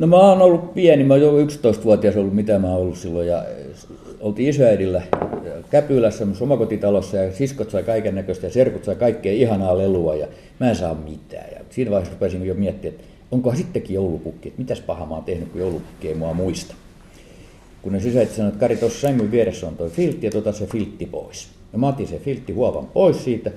No 0.00 0.06
mä 0.06 0.16
oon 0.16 0.42
ollut 0.42 0.74
pieni, 0.74 1.04
mä 1.04 1.14
oon 1.14 1.20
jo 1.20 1.46
11-vuotias 1.46 2.16
ollut, 2.16 2.34
mitä 2.34 2.58
mä 2.58 2.68
oon 2.68 2.76
ollut 2.76 2.98
silloin. 2.98 3.28
Ja 3.28 3.44
oltiin 4.20 4.48
isoäidillä 4.48 5.02
Käpylässä, 5.70 6.26
omakotitalossa 6.40 7.16
ja 7.16 7.32
siskot 7.32 7.70
sai 7.70 7.82
kaiken 7.82 8.14
näköistä 8.14 8.46
ja 8.46 8.52
serkut 8.52 8.84
sai 8.84 8.96
kaikkea 8.96 9.32
ihanaa 9.32 9.78
lelua 9.78 10.14
ja 10.14 10.26
mä 10.60 10.70
en 10.70 10.76
saa 10.76 10.94
mitään. 10.94 11.46
Ja 11.52 11.60
siinä 11.70 11.90
vaiheessa 11.90 12.14
rupesin 12.14 12.46
jo 12.46 12.54
miettimään, 12.54 13.00
että 13.00 13.08
onkohan 13.30 13.58
sittenkin 13.58 13.94
joulupukki, 13.94 14.48
että 14.48 14.60
mitäs 14.60 14.80
pahaa 14.80 15.06
mä 15.06 15.14
oon 15.14 15.24
tehnyt, 15.24 15.48
kun 15.48 15.60
joulupukki 15.60 16.08
ei 16.08 16.14
mua 16.14 16.34
muista. 16.34 16.74
Kun 17.82 17.92
ne 17.92 18.00
sisäisesti 18.00 18.36
sanoivat, 18.36 18.54
että 18.54 18.60
Kari, 18.60 18.76
tuossa 18.76 19.00
sängyn 19.00 19.30
vieressä 19.30 19.66
on 19.66 19.76
toi 19.76 19.90
filtti 19.90 20.26
ja 20.26 20.30
tota 20.30 20.52
se 20.52 20.66
filtti 20.66 21.06
pois. 21.06 21.48
Ja 21.72 21.78
mä 21.78 21.88
otin 21.88 22.08
se 22.08 22.18
filtti 22.18 22.52
huovan 22.52 22.86
pois 22.86 23.24
siitä. 23.24 23.50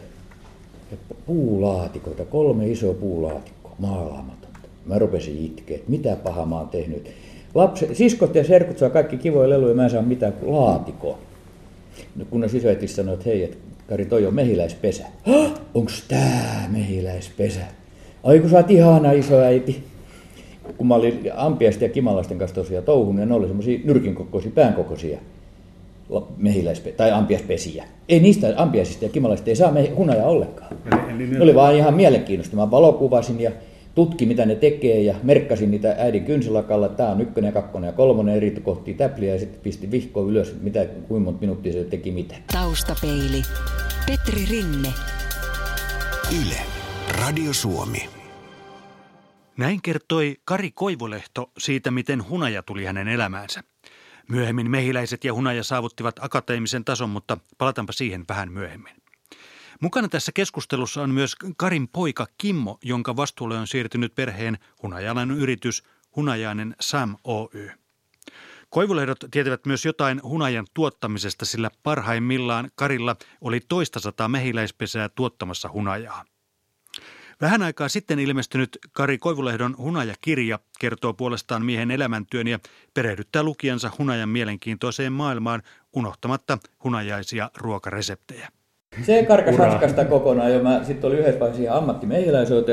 Ja 0.92 0.98
puulaatikoita, 1.26 2.26
kolme 2.26 2.72
isoa 2.72 2.94
puulaatikkoa, 2.94 3.76
maalaamatonta. 3.80 4.43
Mä 4.86 5.00
rupesin 5.00 5.46
itkeä, 5.46 5.76
että 5.76 5.92
mitä 5.92 6.16
pahaa 6.16 6.46
mä 6.46 6.58
oon 6.58 6.70
tehnyt. 6.70 7.12
Lapset, 7.56 7.96
siskot 7.96 8.36
ja 8.36 8.44
serkut 8.44 8.78
saa 8.78 8.90
kaikki 8.90 9.18
kivoja 9.18 9.50
leluja, 9.50 9.76
mä 9.76 9.84
en 9.84 9.90
saa 9.90 10.02
mitään 10.02 10.34
kuin 10.34 10.54
laatikoa. 10.54 11.18
No, 12.16 12.26
kun 12.30 12.42
ne 12.42 12.48
sisäisesti 12.48 12.88
sanoi, 12.88 13.14
että 13.14 13.26
hei, 13.26 13.44
että 13.44 13.58
Kari, 13.88 14.06
toi 14.06 14.26
on 14.26 14.34
mehiläispesä. 14.34 15.06
Onks 15.74 16.04
tää 16.08 16.70
mehiläispesä? 16.72 17.62
Ai 18.24 18.40
kun 18.40 18.50
sä 18.50 18.58
oot 18.58 18.72
ihana 18.72 19.12
isoäiti. 19.12 19.84
Kun 20.78 20.88
mä 20.88 20.96
olin 20.96 21.32
ampiaisten 21.36 21.88
ja 21.88 21.94
kimalaisten 21.94 22.38
kanssa 22.38 22.56
tosiaan 22.56 22.86
touhun, 22.86 23.18
ja 23.18 23.26
ne 23.26 23.34
oli 23.34 23.48
semmoisia 23.48 23.80
nyrkin 23.84 24.16
kokoisia, 24.16 24.52
pään 24.56 24.74
kokoisia 24.74 25.20
mehiläispe- 26.38 26.92
tai 26.98 27.12
ampiaspesiä. 27.12 27.84
Ei 28.10 28.20
niistä 28.20 28.54
ampiaisista 28.56 29.06
ja 29.06 29.10
kimalaisista 29.10 29.50
ei 29.50 29.56
saa 29.56 29.72
me 29.72 29.90
hunaja 29.90 30.26
ollenkaan. 30.26 30.78
Eli, 30.92 31.24
eli 31.24 31.28
ne 31.28 31.44
oli 31.44 31.56
vaan 31.56 31.76
ihan 31.76 31.94
mielenkiintoista. 31.94 32.56
Mä 32.56 32.72
valokuvasin 32.72 33.42
ja 33.42 33.52
tutki, 33.96 34.26
mitä 34.26 34.46
ne 34.46 34.56
tekee 34.56 35.02
ja 35.02 35.16
merkkasin 35.24 35.72
niitä 35.72 35.96
äidin 35.98 36.26
kynsilakalla, 36.26 36.86
että 36.86 36.98
tämä 36.98 37.10
on 37.10 37.22
ykkönen 37.22 37.48
ja 37.48 37.52
kakkonen 37.52 37.88
ja 37.88 37.94
kolmonen 37.94 38.36
eri 38.36 38.52
kohti 38.52 38.94
täpliä 38.94 39.34
ja 39.34 39.40
sitten 39.40 39.62
pisti 39.62 39.92
vihko 39.92 40.28
ylös, 40.28 40.56
mitä, 40.62 40.86
kuinka 40.86 41.26
monta 41.26 41.42
minuuttia 41.42 41.74
se 41.74 41.84
teki 41.84 42.12
mitä. 42.12 42.36
Taustapeili. 42.52 43.42
Petri 44.06 44.46
Rinne. 44.50 44.94
Yle. 46.42 46.58
Radio 47.22 47.54
Suomi. 47.54 48.10
Näin 49.58 49.82
kertoi 49.82 50.36
Kari 50.46 50.72
Koivulehto 50.72 51.52
siitä, 51.58 51.92
miten 51.92 52.30
hunaja 52.30 52.64
tuli 52.64 52.86
hänen 52.86 53.08
elämäänsä. 53.08 53.64
Myöhemmin 54.30 54.72
mehiläiset 54.72 55.24
ja 55.24 55.34
hunaja 55.34 55.64
saavuttivat 55.64 56.16
akateemisen 56.20 56.86
tason, 56.86 57.10
mutta 57.10 57.38
palataanpa 57.58 57.94
siihen 57.94 58.26
vähän 58.30 58.52
myöhemmin. 58.52 59.03
Mukana 59.84 60.10
tässä 60.10 60.32
keskustelussa 60.32 61.02
on 61.02 61.10
myös 61.10 61.36
Karin 61.58 61.88
poika 61.88 62.28
Kimmo, 62.38 62.78
jonka 62.84 63.16
vastuulle 63.16 63.58
on 63.58 63.68
siirtynyt 63.68 64.16
perheen 64.16 64.58
hunajalan 64.84 65.32
yritys 65.32 65.84
Hunajainen 66.16 66.76
Sam 66.80 67.18
Oy. 67.24 67.72
Koivulehdot 68.70 69.18
tietävät 69.32 69.66
myös 69.66 69.86
jotain 69.86 70.24
hunajan 70.24 70.68
tuottamisesta, 70.74 71.46
sillä 71.46 71.72
parhaimmillaan 71.84 72.72
Karilla 72.76 73.16
oli 73.42 73.60
toista 73.60 74.00
sataa 74.00 74.28
mehiläispesää 74.28 75.10
tuottamassa 75.10 75.70
hunajaa. 75.70 76.26
Vähän 77.42 77.62
aikaa 77.62 77.90
sitten 77.90 78.20
ilmestynyt 78.20 78.78
Kari 78.92 79.18
Koivulehdon 79.18 79.78
Hunaja-kirja 79.78 80.60
kertoo 80.80 81.14
puolestaan 81.14 81.66
miehen 81.66 81.92
elämäntyön 81.92 82.48
ja 82.48 82.60
perehdyttää 82.94 83.44
lukijansa 83.44 83.92
hunajan 83.98 84.30
mielenkiintoiseen 84.30 85.14
maailmaan 85.14 85.62
unohtamatta 85.94 86.58
hunajaisia 86.84 87.52
ruokareseptejä. 87.58 88.50
Se 89.02 89.26
karkas 89.26 89.56
raskasta 89.56 90.06
kokonaan 90.06 90.54
jo. 90.54 90.62
Sitten 90.84 91.08
oli 91.08 91.18
yhdessä 91.18 91.40
vaiheessa 91.40 91.64
ihan 91.64 91.78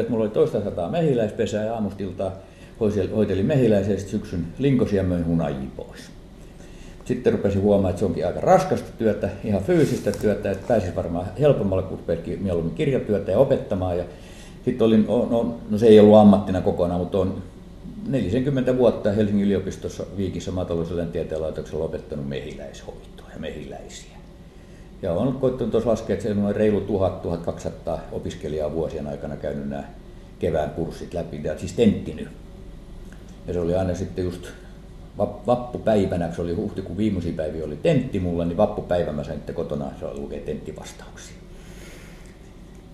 että 0.00 0.10
mulla 0.10 0.24
oli 0.24 0.30
toista 0.30 0.64
sataa 0.64 0.90
mehiläispesää 0.90 1.64
ja 1.64 1.74
aamustilta 1.74 2.32
hoitelin 3.14 3.46
mehiläisiä 3.46 3.94
ja 3.94 4.00
syksyn 4.00 4.46
linkosia 4.58 5.02
möin 5.02 5.26
hunajia 5.26 5.70
pois. 5.76 6.00
Sitten 7.04 7.32
rupesin 7.32 7.62
huomaamaan, 7.62 7.90
että 7.90 7.98
se 7.98 8.04
onkin 8.04 8.26
aika 8.26 8.40
raskasta 8.40 8.90
työtä, 8.98 9.28
ihan 9.44 9.62
fyysistä 9.62 10.12
työtä, 10.12 10.50
että 10.50 10.68
pääsisi 10.68 10.96
varmaan 10.96 11.26
helpommalle, 11.40 11.82
kun 11.82 11.98
mieluummin 12.40 12.74
kirjatyötä 12.74 13.32
ja 13.32 13.38
opettamaan. 13.38 13.98
Ja 13.98 14.04
sitten 14.64 14.86
olin, 14.86 15.06
no, 15.06 15.58
no, 15.70 15.78
se 15.78 15.86
ei 15.86 16.00
ollut 16.00 16.16
ammattina 16.16 16.60
kokonaan, 16.60 17.00
mutta 17.00 17.18
on 17.18 17.42
40 18.08 18.78
vuotta 18.78 19.12
Helsingin 19.12 19.46
yliopistossa 19.46 20.04
Viikissä 20.16 20.50
maatalouseläintieteen 20.50 21.42
laitoksella 21.42 21.84
opettanut 21.84 22.28
mehiläishoitoa 22.28 23.26
ja 23.32 23.38
mehiläisiä. 23.38 24.19
Ja 25.02 25.12
olen 25.12 25.32
koittanut 25.32 25.70
tuossa 25.70 25.90
laskea, 25.90 26.14
että 26.14 26.22
se 26.22 26.30
on 26.30 26.56
reilu 26.56 26.80
1000-1200 27.88 27.98
opiskelijaa 28.12 28.72
vuosien 28.72 29.06
aikana 29.06 29.36
käynyt 29.36 29.68
nämä 29.68 29.84
kevään 30.38 30.70
kurssit 30.70 31.14
läpi, 31.14 31.40
ja 31.44 31.58
siis 31.58 31.72
tenttinyt. 31.72 32.28
Ja 33.46 33.52
se 33.52 33.60
oli 33.60 33.74
aina 33.74 33.94
sitten 33.94 34.24
just 34.24 34.46
vappupäivänä, 35.46 36.26
kun 36.26 36.36
se 36.36 36.42
oli 36.42 36.54
huhtikuun 36.54 36.98
viimeisiä 36.98 37.32
päiviä 37.32 37.64
oli 37.64 37.76
tentti 37.76 38.20
mulla, 38.20 38.44
niin 38.44 38.56
vappupäivä 38.56 39.12
mä 39.12 39.24
sain 39.24 39.36
sitten 39.36 39.54
kotona 39.54 39.86
se 40.00 40.14
lukee 40.14 40.40
tenttivastauksia. 40.40 41.36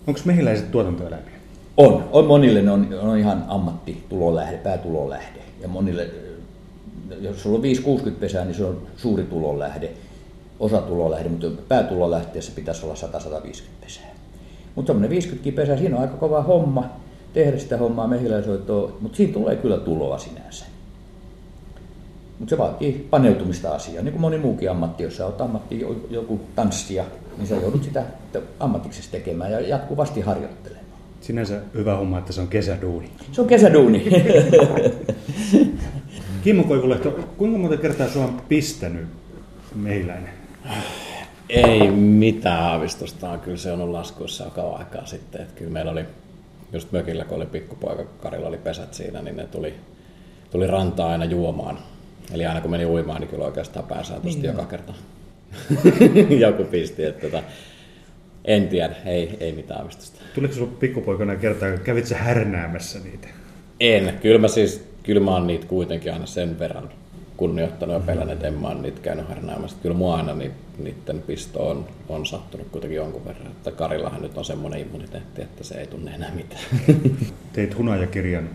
Onko 0.07 0.19
mehiläiset 0.25 0.71
tuotantoeläimiä? 0.71 1.37
On. 1.77 2.09
on 2.11 2.25
monille 2.25 2.61
ne 2.61 2.71
on, 2.71 2.87
on 3.01 3.17
ihan 3.17 3.45
ammattitulolähde, 3.47 4.57
päätulolähde. 4.57 5.39
Ja 5.61 5.67
monille, 5.67 6.09
jos 7.21 7.43
sulla 7.43 7.57
on 7.57 7.63
5-60 8.07 8.11
pesää, 8.11 8.45
niin 8.45 8.55
se 8.55 8.65
on 8.65 8.87
suuri 8.97 9.23
tulolähde 9.23 9.91
osatulolähde, 10.59 11.29
mutta 11.29 11.47
päätulolähteessä 11.67 12.51
pitäisi 12.55 12.85
olla 12.85 12.93
100-150 12.93 12.97
pesää. 13.81 14.15
Mutta 14.75 14.89
semmoinen 14.89 15.09
50 15.09 15.55
pesää, 15.55 15.77
siinä 15.77 15.95
on 15.95 16.01
aika 16.01 16.17
kova 16.17 16.41
homma 16.41 16.89
tehdä 17.33 17.57
sitä 17.57 17.77
hommaa 17.77 18.07
mehiläisoitoa, 18.07 18.91
mutta 19.01 19.17
siinä 19.17 19.33
tulee 19.33 19.55
kyllä 19.55 19.77
tuloa 19.77 20.17
sinänsä. 20.17 20.65
Mutta 22.39 22.49
se 22.49 22.57
vaatii 22.57 23.07
paneutumista 23.09 23.71
asiaan, 23.71 24.05
niin 24.05 24.13
kuin 24.13 24.21
moni 24.21 24.37
muukin 24.37 24.71
ammatti, 24.71 25.03
jos 25.03 25.17
sä 25.17 25.25
oot 25.25 25.41
ammatti 25.41 25.85
joku 26.09 26.39
tanssia, 26.55 27.05
niin 27.37 27.47
sä 27.47 27.55
joudut 27.55 27.83
sitä 27.83 28.03
ammatiksesi 28.59 29.11
tekemään 29.11 29.51
ja 29.51 29.59
jatkuvasti 29.59 30.21
harjoittelemaan. 30.21 30.87
Sinänsä 31.21 31.61
hyvä 31.73 31.95
homma, 31.95 32.17
että 32.17 32.33
se 32.33 32.41
on 32.41 32.47
kesäduuni. 32.47 33.09
Se 33.31 33.41
on 33.41 33.47
kesäduuni. 33.47 34.03
Kimmo 36.43 36.63
Koivulehto, 36.63 37.19
kuinka 37.37 37.57
monta 37.57 37.77
kertaa 37.77 38.07
sua 38.07 38.23
on 38.23 38.41
pistänyt 38.49 39.07
mehiläinen? 39.75 40.36
Ei 41.49 41.91
mitään 41.91 42.63
aavistusta. 42.63 43.37
Kyllä 43.37 43.57
se 43.57 43.71
on 43.71 43.81
ollut 43.81 43.95
laskuissa 43.95 44.43
jo 44.43 44.49
kauan 44.49 44.79
aikaa 44.79 45.05
sitten. 45.05 45.41
Että 45.41 45.53
kyllä 45.55 45.71
meillä 45.71 45.91
oli 45.91 46.05
just 46.73 46.91
mökillä, 46.91 47.25
kun 47.25 47.37
oli 47.37 47.45
pikkupoika, 47.45 48.03
Karilla 48.21 48.47
oli 48.47 48.57
pesät 48.57 48.93
siinä, 48.93 49.21
niin 49.21 49.35
ne 49.35 49.45
tuli, 49.45 49.73
tuli 50.51 50.67
rantaa 50.67 51.09
aina 51.09 51.25
juomaan. 51.25 51.79
Eli 52.33 52.45
aina 52.45 52.61
kun 52.61 52.71
meni 52.71 52.85
uimaan, 52.85 53.21
niin 53.21 53.29
kyllä 53.29 53.45
oikeastaan 53.45 53.85
pääsääntöisesti 53.85 54.41
niin 54.41 54.55
joka 54.55 54.65
kerta 54.65 54.93
joku 56.47 56.63
pisti. 56.63 57.03
Että 57.03 57.21
tota, 57.21 57.43
en 58.45 58.67
tiedä, 58.67 58.95
ei, 59.05 59.37
ei 59.39 59.51
mitään 59.51 59.79
aavistusta. 59.79 60.21
Tuliko 60.35 60.53
sinulla 60.53 60.73
pikkupoikana 60.79 61.35
kertaa, 61.35 61.69
kun 61.69 61.79
kävit 61.79 62.09
härnäämässä 62.09 62.99
niitä? 62.99 63.27
En. 63.79 64.19
Kyllä 64.21 64.39
mä 64.39 64.47
siis, 64.47 64.87
kyllä 65.03 65.21
mä 65.21 65.31
oon 65.31 65.47
niitä 65.47 65.67
kuitenkin 65.67 66.13
aina 66.13 66.25
sen 66.25 66.59
verran 66.59 66.89
kunnioittanut 67.37 67.93
ja 67.93 67.99
pelännyt, 67.99 68.33
että 68.33 68.47
en 68.47 68.53
mä 68.53 68.67
ole 68.67 68.81
niitä 68.81 69.01
käynyt 69.01 69.27
harnaamässä. 69.27 69.77
Kyllä 69.81 69.95
mua 69.95 70.15
aina 70.15 70.35
niiden 70.77 71.21
pisto 71.27 71.69
on, 71.69 71.85
on 72.09 72.25
sattunut 72.25 72.67
kuitenkin 72.71 72.95
jonkun 72.95 73.25
verran. 73.25 73.47
Että 73.47 73.71
Karillahan 73.71 74.21
nyt 74.21 74.37
on 74.37 74.45
semmoinen 74.45 74.79
immuniteetti, 74.79 75.41
että 75.41 75.63
se 75.63 75.75
ei 75.75 75.87
tunne 75.87 76.11
enää 76.11 76.31
mitään. 76.35 76.61
Teit 77.53 77.77
hunajakirjan 77.77 78.49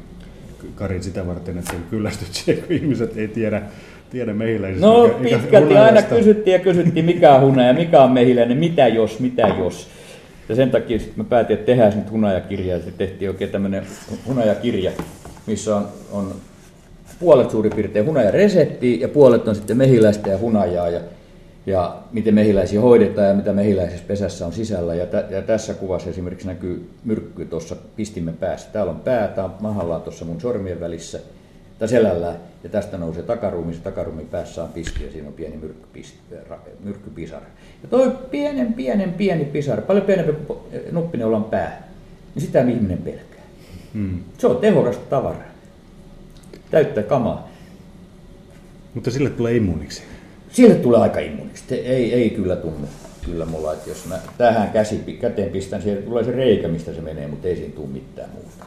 Kari 0.75 1.03
sitä 1.03 1.27
varten, 1.27 1.59
että 1.59 1.75
kyllästyt 1.91 2.35
siihen, 2.35 2.63
kun 2.63 2.77
ihmiset 2.77 3.17
ei 3.17 3.29
tiedä, 3.29 3.63
tiedä 4.11 4.33
mehiläisistä. 4.33 4.87
No 4.87 5.05
eikä, 5.25 5.39
pitkälti 5.39 5.77
aina 5.77 6.03
kysyttiin 6.03 6.53
ja 6.53 6.59
kysyttiin, 6.59 7.05
mikä 7.05 7.35
on 7.35 7.41
hunaja, 7.41 7.73
mikä 7.73 8.03
on 8.03 8.11
mehiläinen, 8.11 8.59
mitä 8.59 8.89
jos, 8.89 9.21
mitä 9.21 9.43
jos. 9.59 9.89
Ja 10.49 10.55
sen 10.55 10.71
takia 10.71 10.99
sitten 10.99 11.19
mä 11.19 11.25
päätin, 11.25 11.55
että 11.55 11.67
tehdään 11.67 11.97
nyt 11.97 12.11
hunajakirja, 12.11 12.77
ja 12.77 12.83
sitten 12.83 13.09
tehtiin 13.09 13.31
oikein 13.31 13.51
tämmöinen 13.51 13.87
hunajakirja, 14.27 14.91
missä 15.47 15.77
on, 15.77 15.89
on 16.13 16.35
puolet 17.23 17.51
suurin 17.51 17.73
piirtein 17.75 18.07
hunajareseptiä 18.07 18.97
ja 19.01 19.09
puolet 19.09 19.49
on 19.49 19.55
sitten 19.55 19.77
mehiläistä 19.77 20.31
ja 20.31 20.39
hunajaa 20.39 20.89
ja, 20.89 21.01
ja 21.67 21.97
miten 22.13 22.35
mehiläisiä 22.35 22.81
hoidetaan 22.81 23.29
ja 23.29 23.35
mitä 23.35 23.53
mehiläisessä 23.53 24.05
pesässä 24.09 24.47
on 24.47 24.53
sisällä. 24.53 24.95
Ja, 24.95 25.07
tä, 25.07 25.25
ja 25.31 25.43
tässä 25.43 25.75
kuvassa 25.75 26.11
esimerkiksi 26.11 26.47
näkyy 26.47 26.89
myrkky 27.05 27.45
tuossa 27.45 27.77
pistimme 27.97 28.33
päässä. 28.33 28.69
Täällä 28.73 28.93
on 28.93 29.01
pää, 29.01 29.29
tämä 29.29 29.45
on 29.45 29.55
mahalla 29.61 30.01
tuossa 30.01 30.25
mun 30.25 30.41
sormien 30.41 30.81
välissä 30.81 31.21
tai 31.79 31.89
selällä 31.89 32.35
ja 32.65 32.69
tästä 32.69 32.99
nousee 32.99 33.23
takaruumi, 33.23 33.75
se 33.75 33.81
takaruumin 33.81 34.27
päässä 34.27 34.63
on 34.63 34.69
piski 34.69 35.05
ja 35.05 35.13
siinä 35.13 35.29
on 35.29 35.35
pieni 35.35 35.61
myrkkypisara. 36.85 37.47
Ja 37.83 37.89
toi 37.91 38.13
pienen, 38.31 38.73
pienen, 38.73 39.13
pieni 39.13 39.45
pisara, 39.45 39.83
paljon 39.83 40.05
pienempi 40.05 40.33
nuppineulan 40.93 41.45
pää, 41.45 41.89
niin 42.35 42.43
sitä 42.43 42.61
ihminen 42.61 42.99
pelkää. 42.99 43.43
Hmm. 43.95 44.21
Se 44.39 44.47
on 44.47 44.57
tehokasta 44.57 45.05
tavaraa 45.11 45.52
täyttä 46.73 47.03
kamaa. 47.03 47.49
Mutta 48.95 49.11
sille 49.11 49.31
tulee 49.31 49.57
immuuniksi. 49.57 50.03
Sille 50.53 50.75
tulee 50.75 51.01
aika 51.01 51.21
immuuniksi. 51.21 51.75
Ei, 51.75 52.15
ei 52.15 52.31
kyllä 52.31 52.57
tunnu. 52.57 52.89
Kyllä 53.25 53.45
mulla, 53.45 53.73
että 53.73 53.91
jos 53.91 54.07
mä 54.07 54.19
tähän 54.39 54.71
käsi, 54.71 55.19
käteen 55.21 55.51
pistän, 55.51 55.83
siellä 55.83 56.03
tulee 56.03 56.25
se 56.25 56.33
reikä, 56.33 56.69
mistä 56.69 56.95
se 56.95 57.01
menee, 57.01 57.29
mutta 57.29 57.49
ei 57.49 57.57
siinä 57.57 57.75
tule 57.75 57.89
mitään 57.89 58.31
muuta. 58.31 58.65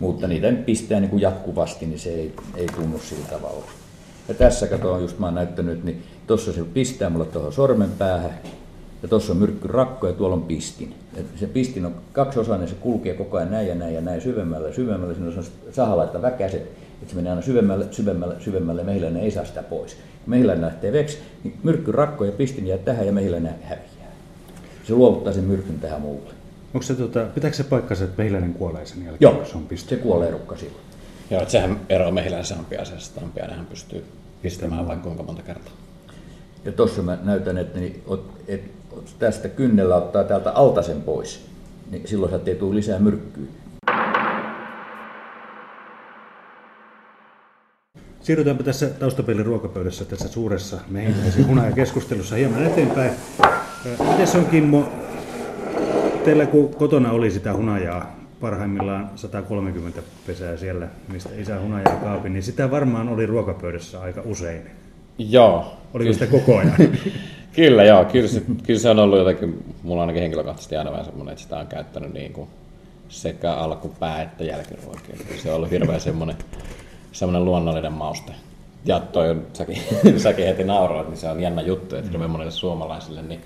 mutta 0.00 0.28
niitä 0.28 0.52
pistää 0.66 1.00
niin 1.00 1.10
kuin 1.10 1.22
jatkuvasti, 1.22 1.86
niin 1.86 1.98
se 1.98 2.10
ei, 2.10 2.32
ei 2.56 2.66
tunnu 2.66 2.98
sillä 2.98 3.26
tavalla. 3.30 3.64
Ja 4.28 4.34
tässä 4.34 4.66
kato, 4.66 4.98
just 4.98 5.18
mä 5.18 5.26
oon 5.26 5.34
näyttänyt, 5.34 5.84
niin 5.84 6.02
tuossa 6.26 6.52
se 6.52 6.64
pistää 6.64 7.10
mulle 7.10 7.26
tuohon 7.26 7.52
sormen 7.52 7.90
päähän, 7.98 8.38
ja 9.02 9.08
tuossa 9.08 9.32
on 9.32 9.38
myrkkyrakko 9.38 10.06
ja 10.06 10.12
tuolla 10.12 10.36
on 10.36 10.42
pistin. 10.42 10.94
Ja 11.16 11.22
se 11.36 11.46
pistin 11.46 11.86
on 11.86 11.94
kaksi 12.12 12.40
osaa, 12.40 12.58
niin 12.58 12.68
se 12.68 12.74
kulkee 12.74 13.14
koko 13.14 13.36
ajan 13.36 13.50
näin 13.50 13.68
ja 13.68 13.74
näin 13.74 13.94
ja 13.94 14.00
näin 14.00 14.20
syvemmälle 14.20 14.68
ja 14.68 14.74
syvemmälle. 14.74 15.14
Siinä 15.14 15.28
on 15.28 15.44
sahalaita 15.72 16.22
väkäset, 16.22 16.70
että 17.02 17.10
se 17.10 17.16
menee 17.16 17.30
aina 17.30 17.42
syvemmälle, 17.42 17.86
syvemmälle, 17.90 18.34
syvemmälle 18.40 18.80
ja 18.80 18.86
mehiläinen 18.86 19.22
ei 19.22 19.30
saa 19.30 19.44
sitä 19.44 19.62
pois. 19.62 19.96
Mehiläinen 20.26 20.64
lähtee 20.64 20.92
veksi, 20.92 21.18
niin 21.44 21.58
myrkkyrakko 21.62 22.24
ja 22.24 22.32
pistin 22.32 22.66
jää 22.66 22.78
tähän 22.78 23.06
ja 23.06 23.12
mehiläinen 23.12 23.54
häviää. 23.62 24.12
Se 24.84 24.94
luovuttaa 24.94 25.32
sen 25.32 25.44
myrkyn 25.44 25.80
tähän 25.80 26.00
muulle. 26.00 26.30
Onko 26.74 26.82
se, 26.82 26.94
tota, 26.94 27.26
pitääkö 27.34 27.56
se 27.56 27.64
paikkansa, 27.64 28.04
että 28.04 28.22
mehiläinen 28.22 28.54
kuolee 28.54 28.86
sen 28.86 29.04
jälkeen, 29.04 29.18
Joo, 29.20 29.44
se 29.44 29.56
on 29.56 29.66
pistetty? 29.66 29.96
se 29.96 30.02
kuolee 30.02 30.30
rukka 30.30 30.56
silloin. 30.56 30.84
Joo, 31.30 31.40
että 31.40 31.52
sehän 31.52 31.80
eroaa 31.88 32.10
mehiläisen 32.10 32.58
ampiaisesta. 32.58 33.20
Ampiainenhan 33.20 33.66
pystyy 33.66 34.04
pistämään 34.42 34.88
vaikka 34.88 35.04
kuinka 35.04 35.22
monta 35.22 35.42
kertaa. 35.42 35.72
Ja 36.64 36.72
tuossa 36.72 37.02
mä 37.02 37.18
näytän, 37.22 37.58
että 37.58 37.80
niin, 37.80 38.02
ot, 38.06 38.30
et, 38.48 38.62
ot, 38.92 39.14
tästä 39.18 39.48
kynnellä 39.48 39.96
ottaa 39.96 40.24
täältä 40.24 40.50
altasen 40.50 41.02
pois, 41.02 41.46
niin 41.90 42.08
silloin 42.08 42.30
sieltä 42.30 42.50
ei 42.50 42.56
tule 42.56 42.74
lisää 42.74 42.98
myrkkyä. 42.98 43.44
Siirrytäänpä 48.24 48.62
tässä 48.62 48.86
taustapelin 48.86 49.46
ruokapöydässä 49.46 50.04
tässä 50.04 50.28
suuressa 50.28 50.80
mehiläisen 50.88 51.46
hunajakeskustelussa 51.46 52.36
hieman 52.36 52.66
eteenpäin. 52.66 53.10
Miten 54.10 54.26
se 54.26 54.38
on 54.38 54.46
Kimmo, 54.46 54.88
teillä 56.24 56.46
kun 56.46 56.74
kotona 56.74 57.10
oli 57.10 57.30
sitä 57.30 57.52
hunajaa, 57.52 58.16
parhaimmillaan 58.40 59.10
130 59.16 60.02
pesää 60.26 60.56
siellä, 60.56 60.88
mistä 61.12 61.30
isä 61.36 61.60
hunajaa 61.60 61.96
kaapi, 61.96 62.28
niin 62.28 62.42
sitä 62.42 62.70
varmaan 62.70 63.08
oli 63.08 63.26
ruokapöydässä 63.26 64.00
aika 64.00 64.22
usein. 64.24 64.62
Joo. 65.18 65.76
Oliko 65.94 66.12
sitä 66.12 66.26
koko 66.26 66.58
ajan? 66.58 66.74
kyllä 67.56 67.84
joo, 67.84 68.04
kyllä 68.04 68.28
se, 68.28 68.42
kyllä 68.66 68.80
se 68.80 68.90
on 68.90 68.98
ollut 68.98 69.18
jotenkin, 69.18 69.64
mulla 69.82 70.00
ainakin 70.00 70.22
henkilökohtaisesti 70.22 70.76
aina 70.76 70.90
vähän 70.90 71.04
semmoinen, 71.04 71.32
että 71.32 71.42
sitä 71.42 71.56
on 71.56 71.66
käyttänyt 71.66 72.12
niin 72.12 72.32
kuin 72.32 72.48
sekä 73.08 73.52
alkupää 73.52 74.22
että 74.22 74.44
jälkiruokia. 74.44 75.16
Se 75.42 75.50
on 75.50 75.56
ollut 75.56 75.70
hirveän 75.70 76.00
semmoinen, 76.00 76.36
semmoinen 77.14 77.44
luonnollinen 77.44 77.92
mauste. 77.92 78.32
Ja 78.84 79.00
toi, 79.00 79.42
säkin, 79.52 79.82
säkin 80.22 80.46
heti 80.46 80.64
nauroit, 80.64 81.08
niin 81.08 81.16
se 81.16 81.28
on 81.28 81.40
jännä 81.40 81.62
juttu, 81.62 81.96
että 81.96 82.10
hirveän 82.10 82.30
monille 82.30 82.50
suomalaisille, 82.50 83.22
niin 83.22 83.40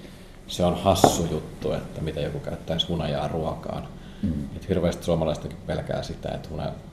se 0.47 0.65
on 0.65 0.75
hassu 0.83 1.29
juttu, 1.31 1.73
että 1.73 2.01
mitä 2.01 2.21
joku 2.21 2.39
käyttäisi 2.39 2.87
hunajaa 2.87 3.29
ruokaan. 3.29 3.89
Mm. 4.23 4.45
Et 4.57 4.69
hirveästi 4.69 5.05
suomalaistakin 5.05 5.59
pelkää 5.67 6.03
sitä, 6.03 6.29
että 6.29 6.49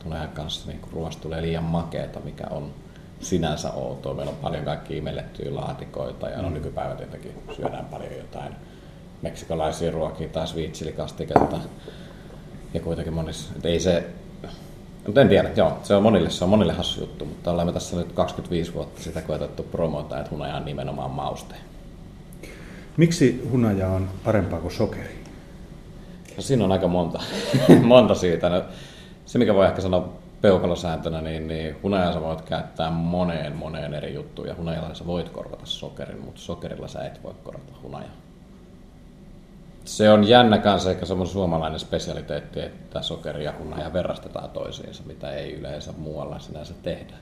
hunajan 0.06 0.30
kanssa 0.30 0.68
niin 0.68 0.82
ruoasta 0.94 1.22
tulee 1.22 1.42
liian 1.42 1.64
makeeta, 1.64 2.20
mikä 2.20 2.44
on 2.50 2.74
sinänsä 3.20 3.72
outoa. 3.72 4.14
Meillä 4.14 4.30
on 4.30 4.38
paljon 4.42 4.66
kaikkia 4.66 4.98
imellettyjä 4.98 5.56
laatikoita 5.56 6.30
ja 6.30 6.42
no, 6.42 6.50
nykypäivä 6.50 6.96
tietenkin 6.96 7.32
syödään 7.56 7.86
paljon 7.86 8.16
jotain 8.18 8.54
meksikolaisia 9.22 9.92
ruokia 9.92 10.30
tai 10.30 10.48
sviitsilikastiketta. 10.48 11.60
Ja 12.74 12.80
kuitenkin 12.80 13.14
monissa, 13.14 13.54
että 13.56 13.68
ei 13.68 13.80
se, 13.80 14.08
mutta 15.06 15.22
en 15.22 15.30
tiedä, 15.30 15.50
joo, 15.56 15.78
se 15.84 15.96
on 15.96 16.04
monille, 16.04 16.30
se 16.30 16.44
on 16.44 16.50
monille 16.50 16.74
hassu 16.74 17.00
juttu, 17.00 17.26
mutta 17.26 17.52
olemme 17.52 17.72
tässä 17.72 17.98
nyt 17.98 18.12
25 18.12 18.74
vuotta 18.74 19.02
sitä 19.02 19.22
koetettu 19.22 19.64
promota, 19.64 20.20
että 20.20 20.32
hunaja 20.32 20.56
on 20.56 20.66
nimenomaan 20.66 21.12
mauste. 21.12 21.56
Miksi 22.98 23.48
hunaja 23.52 23.88
on 23.88 24.10
parempaa 24.24 24.62
kuin 24.62 24.74
sokeri? 24.74 25.24
No, 26.38 26.42
siinä 26.42 26.64
on 26.64 26.72
aika 26.72 26.88
monta, 26.88 27.22
monta 27.84 28.16
siitä. 28.16 28.50
No, 28.50 28.64
se, 29.26 29.38
mikä 29.38 29.54
voi 29.54 29.66
ehkä 29.66 29.82
sanoa 29.82 30.10
peukalosääntönä, 30.42 31.22
niin, 31.22 31.48
niin 31.48 31.76
hunajaa 31.84 32.14
sä 32.14 32.22
voit 32.22 32.42
käyttää 32.42 32.92
moneen 32.92 33.56
moneen 33.56 33.94
eri 33.94 34.14
juttuun 34.14 34.48
ja 34.48 34.56
hunajalla 34.56 34.94
sä 34.94 35.06
voit 35.06 35.30
korvata 35.30 35.66
sokerin, 35.66 36.22
mutta 36.22 36.42
sokerilla 36.42 36.88
sä 36.88 37.06
et 37.06 37.24
voi 37.24 37.34
korvata 37.44 37.74
hunajaa. 37.84 38.25
Se 39.86 40.10
on 40.10 40.28
jännä 40.28 40.58
kanssa 40.58 40.92
ehkä 40.92 41.06
semmoinen 41.06 41.34
suomalainen 41.34 41.80
spesialiteetti, 41.80 42.60
että 42.60 43.02
sokeri 43.02 43.44
ja 43.44 43.54
hunaja 43.60 43.94
verrastetaan 43.94 44.50
toisiinsa, 44.50 45.04
mitä 45.06 45.32
ei 45.32 45.54
yleensä 45.54 45.92
muualla 45.98 46.40
sinänsä 46.40 46.74
tehdä. 46.84 47.14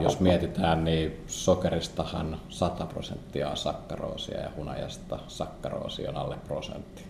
Jos 0.00 0.20
mietitään, 0.20 0.84
niin 0.84 1.24
sokeristahan 1.26 2.40
100 2.48 2.86
prosenttia 2.86 3.50
on 3.50 3.56
sakkaroosia 3.56 4.40
ja 4.40 4.50
hunajasta 4.56 5.18
sakkaroosi 5.28 6.08
on 6.08 6.16
alle 6.16 6.36
prosentti. 6.46 7.04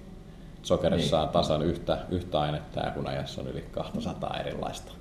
Sokerissa 0.63 1.17
niin. 1.17 1.27
on 1.27 1.33
tasan 1.33 1.63
yhtä, 1.63 1.99
yhtä 2.11 2.41
ainetta 2.41 2.81
ja 2.81 2.93
hunajassa 2.95 3.41
on 3.41 3.49
yli 3.49 3.65
200 3.73 4.37
erilaista 4.41 4.93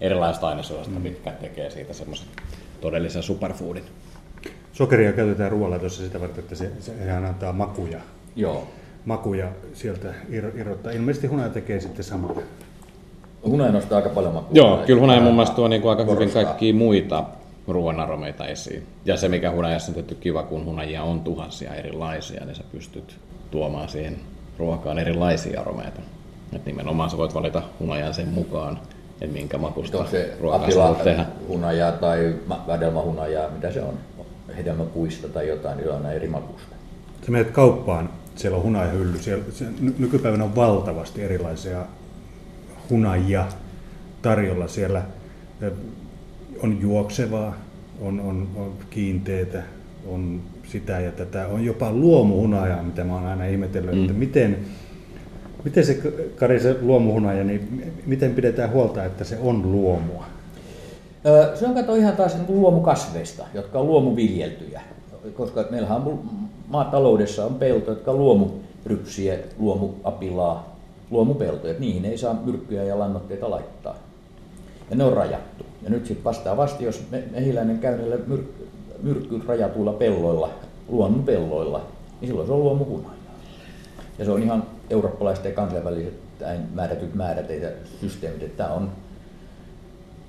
erilaista 0.00 0.48
ainesoista, 0.48 0.94
mm. 0.94 1.02
mitkä 1.02 1.30
tekee 1.30 1.70
siitä 1.70 1.92
semmoisen 1.92 2.28
todellisen 2.80 3.22
superfoodin. 3.22 3.84
Sokeria 4.72 5.12
käytetään 5.12 5.50
ruoanlaitossa 5.50 6.02
sitä 6.02 6.20
varten, 6.20 6.38
että 6.38 6.54
se, 6.54 6.72
se 6.80 7.12
antaa 7.12 7.52
makuja. 7.52 8.00
Joo. 8.36 8.68
Makuja 9.04 9.48
sieltä 9.72 10.08
irrottaa. 10.54 10.92
Ilmeisesti 10.92 11.26
hunaja 11.26 11.48
tekee 11.48 11.80
sitten 11.80 12.04
samaa. 12.04 12.34
Hunaja 13.44 13.72
nostaa 13.72 13.96
aika 13.96 14.08
paljon 14.08 14.34
makuja. 14.34 14.62
Joo, 14.62 14.82
kyllä 14.86 15.00
hunaja 15.00 15.20
mun 15.20 15.34
mielestä 15.34 15.56
tuo 15.56 15.68
niin 15.68 15.82
kuin 15.82 15.90
aika 15.90 16.04
korostaa. 16.04 16.28
hyvin 16.28 16.46
kaikkia 16.46 16.74
muita 16.74 17.24
ruoanaromeita 17.68 18.46
esiin. 18.46 18.86
Ja 19.04 19.16
se, 19.16 19.28
mikä 19.28 19.50
hunajassa 19.50 19.90
on 19.90 19.94
tehty 19.94 20.14
kiva, 20.14 20.42
kun 20.42 20.64
hunajia 20.64 21.02
on 21.02 21.20
tuhansia 21.20 21.74
erilaisia, 21.74 22.44
niin 22.44 22.54
sä 22.54 22.62
pystyt 22.72 23.16
tuomaan 23.50 23.88
siihen 23.88 24.16
ruokaan 24.58 24.98
erilaisia 24.98 25.60
aromeita. 25.60 26.00
Et 26.52 26.66
nimenomaan 26.66 27.10
sä 27.10 27.16
voit 27.16 27.34
valita 27.34 27.62
hunajan 27.80 28.14
sen 28.14 28.28
mukaan, 28.28 28.78
että 29.20 29.36
minkä 29.36 29.58
makusta 29.58 30.06
se 30.10 30.36
ruokaa 30.40 30.94
tehdä. 30.94 31.26
hunajaa 31.48 31.92
tai 31.92 32.34
vadelmahunajaa, 32.48 33.50
mitä 33.50 33.72
se 33.72 33.82
on, 33.82 33.94
hedelmäpuista 34.56 35.28
tai 35.28 35.48
jotain, 35.48 35.76
niin 35.76 35.90
on 35.90 36.12
eri 36.12 36.28
makusta. 36.28 36.76
Sä 37.26 37.32
menet 37.32 37.50
kauppaan, 37.50 38.10
siellä 38.40 38.56
on 38.56 38.62
hunajahylly, 38.62 39.18
siellä, 39.18 39.44
se, 39.52 39.64
nykypäivänä 39.98 40.44
on 40.44 40.56
valtavasti 40.56 41.22
erilaisia 41.22 41.86
hunajia 42.90 43.46
tarjolla 44.22 44.68
siellä. 44.68 45.02
On 46.62 46.80
juoksevaa, 46.80 47.56
on, 48.00 48.20
on, 48.20 48.48
on 48.56 48.72
kiinteitä, 48.90 49.62
on 50.06 50.40
sitä 50.66 51.00
ja 51.00 51.12
tätä. 51.12 51.46
On 51.46 51.64
jopa 51.64 51.92
luomuhunajaa, 51.92 52.82
mitä 52.82 53.04
mä 53.04 53.14
oon 53.14 53.26
aina 53.26 53.44
ihmetellyt, 53.44 53.94
mm. 53.94 54.00
että 54.00 54.12
miten, 54.12 54.56
Miten 55.64 55.86
se, 55.86 55.94
Kari, 56.36 56.60
se 56.60 56.76
luomuhunaja, 56.80 57.44
niin 57.44 57.92
miten 58.06 58.34
pidetään 58.34 58.70
huolta, 58.70 59.04
että 59.04 59.24
se 59.24 59.38
on 59.42 59.72
luomua? 59.72 60.24
Se 61.54 61.66
on 61.66 61.74
kato 61.74 61.94
ihan 61.94 62.16
taas 62.16 62.34
niin 62.34 62.60
luomukasveista, 62.60 63.46
jotka 63.54 63.78
on 63.78 63.86
luomuviljeltyjä. 63.86 64.80
Koska 65.34 65.64
meillähän 65.70 65.96
on 65.96 66.22
maataloudessa 66.70 67.46
on 67.46 67.54
peltoja, 67.54 67.96
jotka 67.96 68.10
on 68.10 68.18
luomurypsiä, 68.18 69.38
luomuapilaa, 69.58 70.76
luomupeltoja. 71.10 71.74
Niihin 71.78 72.04
ei 72.04 72.18
saa 72.18 72.40
myrkkyjä 72.44 72.84
ja 72.84 72.98
lannoitteita 72.98 73.50
laittaa. 73.50 73.94
Ja 74.90 74.96
ne 74.96 75.04
on 75.04 75.12
rajattu. 75.12 75.64
Ja 75.82 75.90
nyt 75.90 76.06
sitten 76.06 76.24
vastaavasti, 76.24 76.84
jos 76.84 77.02
mehiläinen 77.30 77.78
käy 77.78 77.98
myrkky, 78.26 78.68
myrkky 79.02 79.40
rajatuilla 79.46 79.92
pelloilla, 79.92 80.50
luonnonpelloilla, 80.88 81.80
niin 82.20 82.28
silloin 82.28 82.46
se 82.46 82.52
on 82.52 82.60
luomuhunaja. 82.60 83.20
Ja 84.18 84.24
se 84.24 84.30
on 84.30 84.42
ihan 84.42 84.62
eurooppalaiset 84.90 85.44
ja 85.44 85.52
kansainväliset 85.52 86.14
määrätyt 86.74 87.14
määrät 87.14 87.50
ja 87.50 87.68
systeemit, 88.00 88.42
että 88.42 88.68
on, 88.68 88.90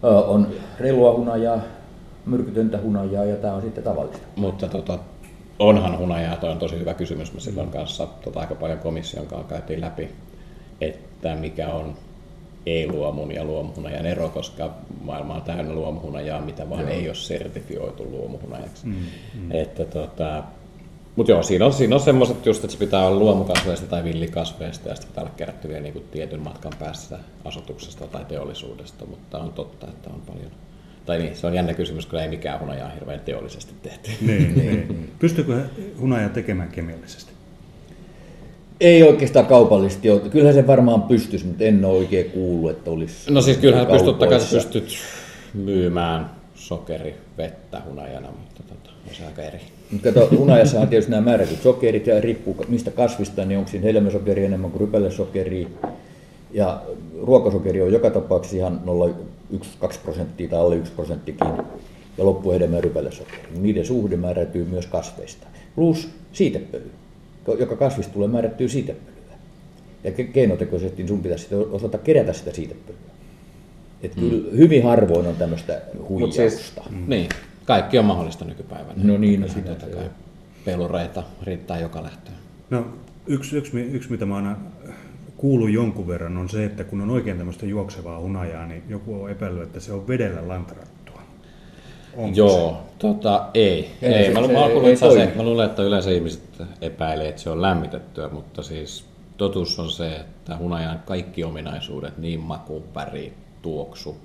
on 0.04 0.48
reilua 0.80 1.14
hunajaa, 1.14 1.60
myrkytöntä 2.26 2.80
hunajaa 2.84 3.26
ja 3.26 3.36
tämä 3.36 3.54
on 3.54 3.62
sitten 3.62 3.84
tavallista. 3.84 4.28
Mutta 4.36 4.68
tota, 4.68 5.00
onhan 5.62 5.98
hunajaa, 5.98 6.36
toi 6.36 6.52
on 6.52 6.60
tosi 6.60 6.80
hyvä 6.80 6.94
kysymys. 6.94 7.34
Me 7.34 7.40
silloin 7.40 7.68
mm. 7.68 7.74
kanssa 7.74 8.06
tota, 8.06 8.40
aika 8.40 8.56
paljon 8.56 8.80
komission 8.80 9.28
kanssa 9.28 9.48
käytiin 9.48 9.82
läpi, 9.82 10.10
että 10.82 11.36
mikä 11.36 11.74
on 11.74 11.96
ei-luomun 12.66 13.32
ja 13.32 13.44
luomuhunajan 13.44 14.06
ero, 14.06 14.30
koska 14.30 14.70
maailma 15.02 15.36
on 15.36 15.42
täynnä 15.42 15.74
luomuhunajaa, 15.74 16.42
mitä 16.42 16.70
vaan 16.70 16.82
Joo. 16.82 16.90
ei 16.90 17.08
ole 17.08 17.16
sertifioitu 17.16 18.12
luomuhunajaksi. 18.12 18.86
Mm, 18.86 18.96
mm. 19.34 19.52
Että 19.52 19.86
tota, 19.86 20.44
mutta 21.16 21.32
joo, 21.32 21.44
siinä 21.44 21.66
on, 21.66 21.74
siinä 21.74 21.96
on 21.96 22.02
semmoiset 22.02 22.46
just, 22.46 22.64
että 22.64 22.72
se 22.72 22.80
pitää 22.80 23.08
olla 23.08 23.20
luomukasveista 23.20 23.88
tai 23.88 24.04
villikasveista 24.04 24.90
ja 24.90 24.96
sitten 24.96 25.10
pitää 25.10 25.24
olla 25.24 25.34
kerätty 25.38 25.68
vielä 25.68 25.82
niin 25.82 26.08
tietyn 26.12 26.40
matkan 26.40 26.74
päässä 26.80 27.20
asutuksesta 27.46 28.08
tai 28.08 28.26
teollisuudesta, 28.26 29.06
mutta 29.06 29.40
on 29.40 29.54
totta, 29.54 29.88
että 29.88 30.10
on 30.10 30.22
paljon. 30.28 30.52
Tai 31.06 31.20
niin, 31.20 31.36
se 31.36 31.48
on 31.48 31.54
jännä 31.54 31.74
kysymys, 31.74 32.06
kun 32.06 32.20
ei 32.20 32.28
mikään 32.28 32.60
hunaja 32.60 32.86
ole 32.86 32.94
hirveän 32.96 33.20
teollisesti 33.20 33.74
tehty. 33.84 34.12
Niin, 34.22 34.56
niin. 34.56 35.12
Pystyykö 35.20 35.62
hunaja 36.00 36.30
tekemään 36.30 36.70
kemiallisesti? 36.70 37.32
Ei 38.80 39.04
oikeastaan 39.04 39.46
kaupallisesti 39.46 40.10
ole. 40.10 40.20
Kyllähän 40.20 40.54
se 40.56 40.68
varmaan 40.68 41.04
pystyisi, 41.04 41.46
mutta 41.46 41.64
en 41.64 41.86
ole 41.86 41.98
oikein 41.98 42.32
kuullut, 42.32 42.72
että 42.72 42.92
olisi 42.92 43.32
No 43.34 43.42
siis 43.42 43.58
kyllähän 43.58 43.88
pystyt, 43.88 44.16
pystyt 44.52 44.98
myymään 45.54 46.30
sokeri, 46.56 47.16
vettä 47.38 47.82
hunajana, 47.86 48.28
mutta 48.28 48.64
tota, 48.64 48.90
on 49.10 49.16
se 49.16 49.26
aika 49.26 49.42
eri. 49.42 49.60
Mutta 49.92 50.12
kato, 50.12 50.38
hunajassa 50.38 50.80
on 50.80 50.88
tietysti 50.88 51.12
nämä 51.12 51.22
määrätyt 51.22 51.62
sokerit 51.62 52.08
ja 52.08 52.22
riippuu 52.22 52.66
mistä 52.68 52.92
kasvista, 52.92 53.46
niin 53.46 53.58
onko 53.58 53.72
siinä 53.72 53.84
helmäsokeri 53.84 54.46
enemmän 54.46 54.72
kuin 54.72 54.82
rypälesokeria. 54.82 55.68
Ja 56.52 56.82
ruokasokeri 57.22 57.82
on 57.82 57.94
joka 57.94 58.10
tapauksessa 58.10 58.58
ihan 58.58 58.82
0,1-2 59.54 59.98
prosenttia 60.04 60.50
tai 60.50 60.60
alle 60.60 60.76
1 60.76 60.94
prosenttikin. 60.94 61.48
Ja 62.18 62.26
loppuhedelmä 62.26 62.76
ja 62.76 62.82
rypäläsokeri. 62.82 63.48
Niiden 63.60 63.86
suhde 63.86 64.18
määräytyy 64.18 64.66
myös 64.66 64.88
kasveista. 64.88 65.48
Plus 65.76 66.10
siitepöly, 66.34 66.92
joka 67.60 67.76
kasvista 67.76 68.14
tulee 68.14 68.28
määrättyä 68.28 68.68
siitepölyä. 68.68 69.12
Ja 70.04 70.12
keinotekoisesti 70.12 71.08
sun 71.08 71.22
pitäisi 71.22 71.56
osata 71.56 71.98
kerätä 71.98 72.34
sitä 72.34 72.54
siitepölyä. 72.54 73.00
Että 74.04 74.22
mm. 74.22 74.30
kyllä 74.30 74.58
hyvin 74.58 74.84
harvoin 74.84 75.28
on 75.28 75.36
tämmöistä 75.36 75.82
huijausta. 76.10 76.50
Siis, 76.50 76.74
mm. 76.90 77.04
Niin, 77.08 77.30
kaikki 77.66 78.00
on 78.00 78.06
mahdollista 78.06 78.46
nykypäivänä. 78.46 79.04
No 79.04 79.18
niin, 79.18 79.42
no 79.42 79.48
sitä 79.48 79.76
kai. 79.76 80.10
Pelureita 80.66 81.24
riittää 81.44 81.80
joka 81.80 82.04
lähtöön. 82.04 82.38
No 82.70 82.86
yksi, 83.28 83.58
yksi, 83.58 83.80
yksi, 83.80 84.12
mitä 84.12 84.26
mä 84.26 84.36
aina 84.36 84.58
kuullut 85.42 85.72
jonkun 85.72 86.08
verran, 86.08 86.38
on 86.38 86.50
se, 86.50 86.66
että 86.66 86.84
kun 86.84 87.02
on 87.02 87.10
oikein 87.10 87.38
tämmöistä 87.38 87.66
juoksevaa 87.66 88.20
hunajaa, 88.20 88.68
niin 88.68 88.84
joku 88.90 89.24
on 89.24 89.32
epäillyt, 89.32 89.64
että 89.64 89.80
se 89.80 89.94
on 89.94 90.08
vedellä 90.08 90.48
lantrattua. 90.48 91.22
Onko 92.18 92.36
Joo, 92.36 92.70
se? 92.70 92.98
tota, 93.00 93.46
ei. 93.54 93.92
ei, 94.02 94.14
ei. 94.14 94.34
Mä, 94.34 94.40
mä, 94.40 94.88
ei, 94.88 94.98
se, 94.98 95.34
mä 95.36 95.44
luulen, 95.44 95.66
että 95.66 95.84
yleensä 95.84 96.12
ihmiset 96.12 96.64
epäilee, 96.82 97.30
että 97.30 97.42
se 97.42 97.50
on 97.50 97.62
lämmitettyä, 97.62 98.30
mutta 98.30 98.64
siis 98.64 99.06
totuus 99.38 99.80
on 99.80 99.90
se, 99.90 100.16
että 100.16 100.58
hunajan 100.58 101.00
kaikki 101.06 101.44
ominaisuudet, 101.44 102.18
niin 102.18 102.40
maku, 102.40 102.84
väri, 102.96 103.34
tuoksu 103.62 104.18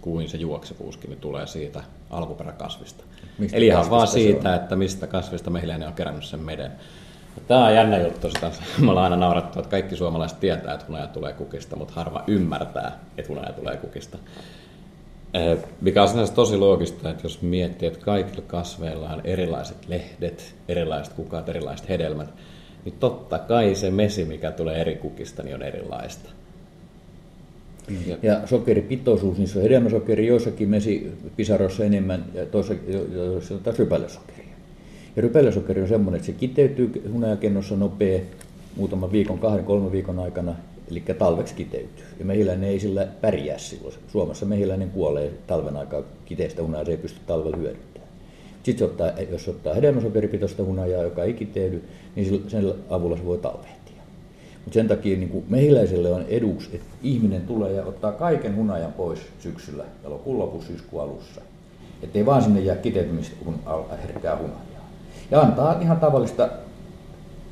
kuin 0.00 0.28
se 0.28 0.36
juoksevuuskin, 0.36 1.10
niin 1.10 1.20
tulee 1.20 1.46
siitä 1.46 1.82
alkuperäkasvista. 2.10 3.04
Mistä 3.38 3.56
Eli 3.56 3.66
ihan 3.66 3.90
vaan 3.90 4.08
siitä, 4.08 4.54
että 4.54 4.76
mistä 4.76 5.06
kasvista 5.06 5.50
mehiläinen 5.50 5.88
on 5.88 5.94
kerännyt 5.94 6.24
sen 6.24 6.40
meden. 6.40 6.72
Tämä 7.48 7.66
on 7.66 7.74
jännä 7.74 7.98
juttu. 7.98 8.30
Sitä 8.30 8.50
me 8.84 8.90
ollaan 8.90 9.04
aina 9.12 9.26
naurattu, 9.26 9.58
että 9.58 9.70
kaikki 9.70 9.96
suomalaiset 9.96 10.40
tietää, 10.40 10.74
että 10.74 10.86
hunaja 10.88 11.06
tulee 11.06 11.32
kukista, 11.32 11.76
mutta 11.76 11.94
harva 11.94 12.24
ymmärtää, 12.26 12.98
että 13.18 13.28
hunaja 13.28 13.52
tulee 13.52 13.76
kukista. 13.76 14.18
Eh, 15.34 15.58
mikä 15.80 16.02
on 16.02 16.08
sinänsä 16.08 16.34
tosi 16.34 16.56
loogista, 16.56 17.10
että 17.10 17.24
jos 17.24 17.42
miettii, 17.42 17.88
että 17.88 18.04
kaikilla 18.04 18.44
kasveilla 18.46 19.10
on 19.10 19.20
erilaiset 19.24 19.88
lehdet, 19.88 20.54
erilaiset 20.68 21.14
kukat, 21.14 21.48
erilaiset 21.48 21.88
hedelmät, 21.88 22.28
niin 22.84 22.94
totta 23.00 23.38
kai 23.38 23.74
se 23.74 23.90
mesi, 23.90 24.24
mikä 24.24 24.50
tulee 24.50 24.80
eri 24.80 24.94
kukista, 24.94 25.42
niin 25.42 25.54
on 25.54 25.62
erilaista. 25.62 26.30
Ja, 28.06 28.16
ja 28.22 28.46
sokeripitoisuus, 28.46 29.38
niissä 29.38 29.58
on 29.58 29.62
hedelmäsokeri, 29.62 30.26
joissakin 30.26 30.68
mesipisaroissa 30.68 31.84
enemmän 31.84 32.24
ja 32.34 32.46
toisessa 32.46 33.58
taas 33.62 33.78
rypälesokeria. 33.78 34.43
Ja 35.16 35.22
rypäleisokeri 35.22 35.82
on 35.82 35.88
semmoinen, 35.88 36.16
että 36.18 36.26
se 36.26 36.32
kiteytyy 36.32 37.10
hunajakennossa 37.12 37.76
nopea 37.76 38.20
muutaman 38.76 39.12
viikon, 39.12 39.38
kahden, 39.38 39.64
kolmen 39.64 39.92
viikon 39.92 40.18
aikana, 40.18 40.54
eli 40.90 41.00
talveksi 41.18 41.54
kiteytyy. 41.54 42.04
Ja 42.18 42.24
mehiläinen 42.24 42.70
ei 42.70 42.80
sillä 42.80 43.08
pärjää 43.20 43.58
silloin. 43.58 43.94
Suomessa 44.08 44.46
mehiläinen 44.46 44.90
kuolee 44.90 45.32
talven 45.46 45.76
aikaa 45.76 46.02
kiteistä 46.24 46.62
hunajaa, 46.62 46.84
se 46.84 46.90
ei 46.90 46.96
pysty 46.96 47.20
talvella 47.26 47.56
hyödyntämään. 47.56 48.08
Sitten 48.62 48.86
ottaa, 48.86 49.10
jos 49.30 49.48
ottaa 49.48 49.74
hedelmäsokeripitoista 49.74 50.64
hunajaa, 50.64 51.02
joka 51.02 51.24
ei 51.24 51.32
kiteydy, 51.32 51.84
niin 52.16 52.44
sen 52.48 52.72
avulla 52.90 53.16
se 53.16 53.24
voi 53.24 53.38
talvehtia. 53.38 54.02
Mutta 54.64 54.74
sen 54.74 54.88
takia 54.88 55.18
niin 55.18 55.44
mehiläiselle 55.48 56.12
on 56.12 56.24
eduksi, 56.28 56.70
että 56.72 56.86
ihminen 57.02 57.42
tulee 57.42 57.72
ja 57.72 57.84
ottaa 57.84 58.12
kaiken 58.12 58.56
hunajan 58.56 58.92
pois 58.92 59.20
syksyllä, 59.38 59.84
elokuun 60.04 60.38
lopussa, 60.38 60.68
syyskuun 60.68 61.02
alussa. 61.02 61.40
Että 62.02 62.18
ei 62.18 62.26
vaan 62.26 62.42
sinne 62.42 62.60
jää 62.60 62.76
kiteytymistä 62.76 63.36
herkkää 64.02 64.36
hunajaa. 64.36 64.73
Ja 65.30 65.40
antaa 65.40 65.80
ihan 65.80 65.96
tavallista 65.96 66.48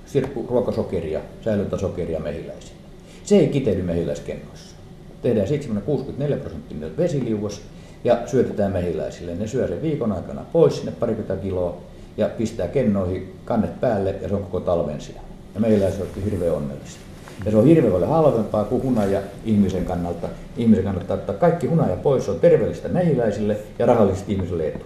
sirkkuruokasokeria, 0.06 1.20
säilöntäsokeria 1.44 2.20
mehiläisille. 2.20 2.82
Se 3.24 3.36
ei 3.36 3.48
kiteydy 3.48 3.82
mehiläiskennoissa. 3.82 4.76
Tehdään 5.22 5.48
sitten 5.48 5.62
semmoinen 5.62 5.86
64 5.86 6.36
prosenttinen 6.36 6.96
vesiliuos 6.96 7.62
ja 8.04 8.18
syötetään 8.26 8.72
mehiläisille. 8.72 9.34
Ne 9.34 9.46
syö 9.46 9.68
sen 9.68 9.82
viikon 9.82 10.12
aikana 10.12 10.44
pois 10.52 10.76
sinne 10.76 10.92
parikymmentä 10.92 11.42
kiloa 11.42 11.76
ja 12.16 12.28
pistää 12.28 12.68
kennoihin 12.68 13.34
kannet 13.44 13.80
päälle 13.80 14.14
ja 14.22 14.28
se 14.28 14.34
on 14.34 14.42
koko 14.42 14.60
talven 14.60 15.00
siellä. 15.00 15.22
Ja 15.54 15.60
mehiläiset 15.60 16.00
ovat 16.00 16.24
hirveän 16.24 16.54
onnellisia. 16.54 17.00
Ja 17.44 17.50
se 17.50 17.56
on 17.56 17.64
hirveän 17.64 17.92
paljon 17.92 18.10
halvempaa 18.10 18.64
kuin 18.64 18.82
hunaja 18.82 19.20
ihmisen 19.44 19.84
kannalta. 19.84 20.28
Ihmisen 20.56 20.84
kannalta 20.84 21.14
ottaa 21.14 21.34
kaikki 21.34 21.66
hunaja 21.66 21.96
pois, 21.96 22.24
se 22.24 22.30
on 22.30 22.40
terveellistä 22.40 22.88
mehiläisille 22.88 23.56
ja 23.78 23.86
rahallisesti 23.86 24.32
ihmisille 24.32 24.68
etu. 24.68 24.84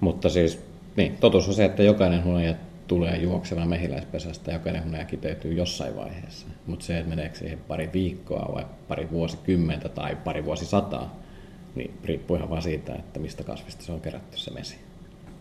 Mutta 0.00 0.28
siis, 0.28 0.58
niin, 0.96 1.16
totuus 1.16 1.48
on 1.48 1.54
se, 1.54 1.64
että 1.64 1.82
jokainen 1.82 2.24
hunaja 2.24 2.54
tulee 2.86 3.16
juoksemaan 3.16 3.68
mehiläispesästä, 3.68 4.52
jokainen 4.52 4.84
hunaja 4.84 5.04
kiteytyy 5.04 5.52
jossain 5.52 5.96
vaiheessa. 5.96 6.46
Mutta 6.66 6.84
se, 6.84 6.98
että 6.98 7.10
meneekö 7.10 7.38
siihen 7.38 7.58
pari 7.58 7.90
viikkoa 7.92 8.54
vai 8.54 8.66
pari 8.88 9.10
vuosikymmentä 9.10 9.88
tai 9.88 10.16
pari 10.16 10.44
vuosisataa, 10.44 11.22
niin 11.74 11.94
riippuu 12.04 12.36
ihan 12.36 12.50
vaan 12.50 12.62
siitä, 12.62 12.94
että 12.94 13.20
mistä 13.20 13.44
kasvista 13.44 13.84
se 13.84 13.92
on 13.92 14.00
kerätty 14.00 14.38
se 14.38 14.50
mesi. 14.50 14.76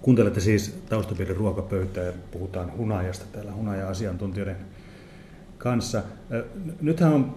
Kuuntelette 0.01 0.39
siis 0.39 0.79
taustapiirin 0.89 1.37
ruokapöytää 1.37 2.03
ja 2.03 2.13
puhutaan 2.31 2.77
hunajasta 2.77 3.25
täällä 3.31 3.53
hunaja-asiantuntijoiden 3.53 4.57
kanssa. 5.57 6.03
Nythän 6.81 7.13
on, 7.13 7.35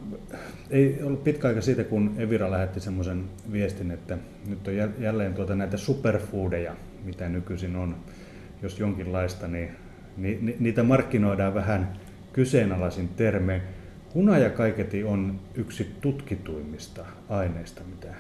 ei 0.70 0.98
ollut 1.02 1.24
pitkä 1.24 1.48
aika 1.48 1.60
siitä, 1.60 1.84
kun 1.84 2.14
Evira 2.18 2.50
lähetti 2.50 2.80
semmoisen 2.80 3.24
viestin, 3.52 3.90
että 3.90 4.18
nyt 4.46 4.68
on 4.68 4.74
jälleen 4.98 5.34
tuota 5.34 5.54
näitä 5.54 5.76
superfoodeja, 5.76 6.76
mitä 7.04 7.28
nykyisin 7.28 7.76
on, 7.76 7.96
jos 8.62 8.80
jonkinlaista, 8.80 9.48
niin 9.48 9.70
niitä 10.58 10.82
markkinoidaan 10.82 11.54
vähän 11.54 11.92
kyseenalaisin 12.32 13.08
termein. 13.08 13.62
Hunaja 14.14 14.50
kaiketi 14.50 15.04
on 15.04 15.40
yksi 15.54 15.86
tutkituimmista 16.00 17.04
aineista, 17.28 17.80
mitä, 17.90 18.14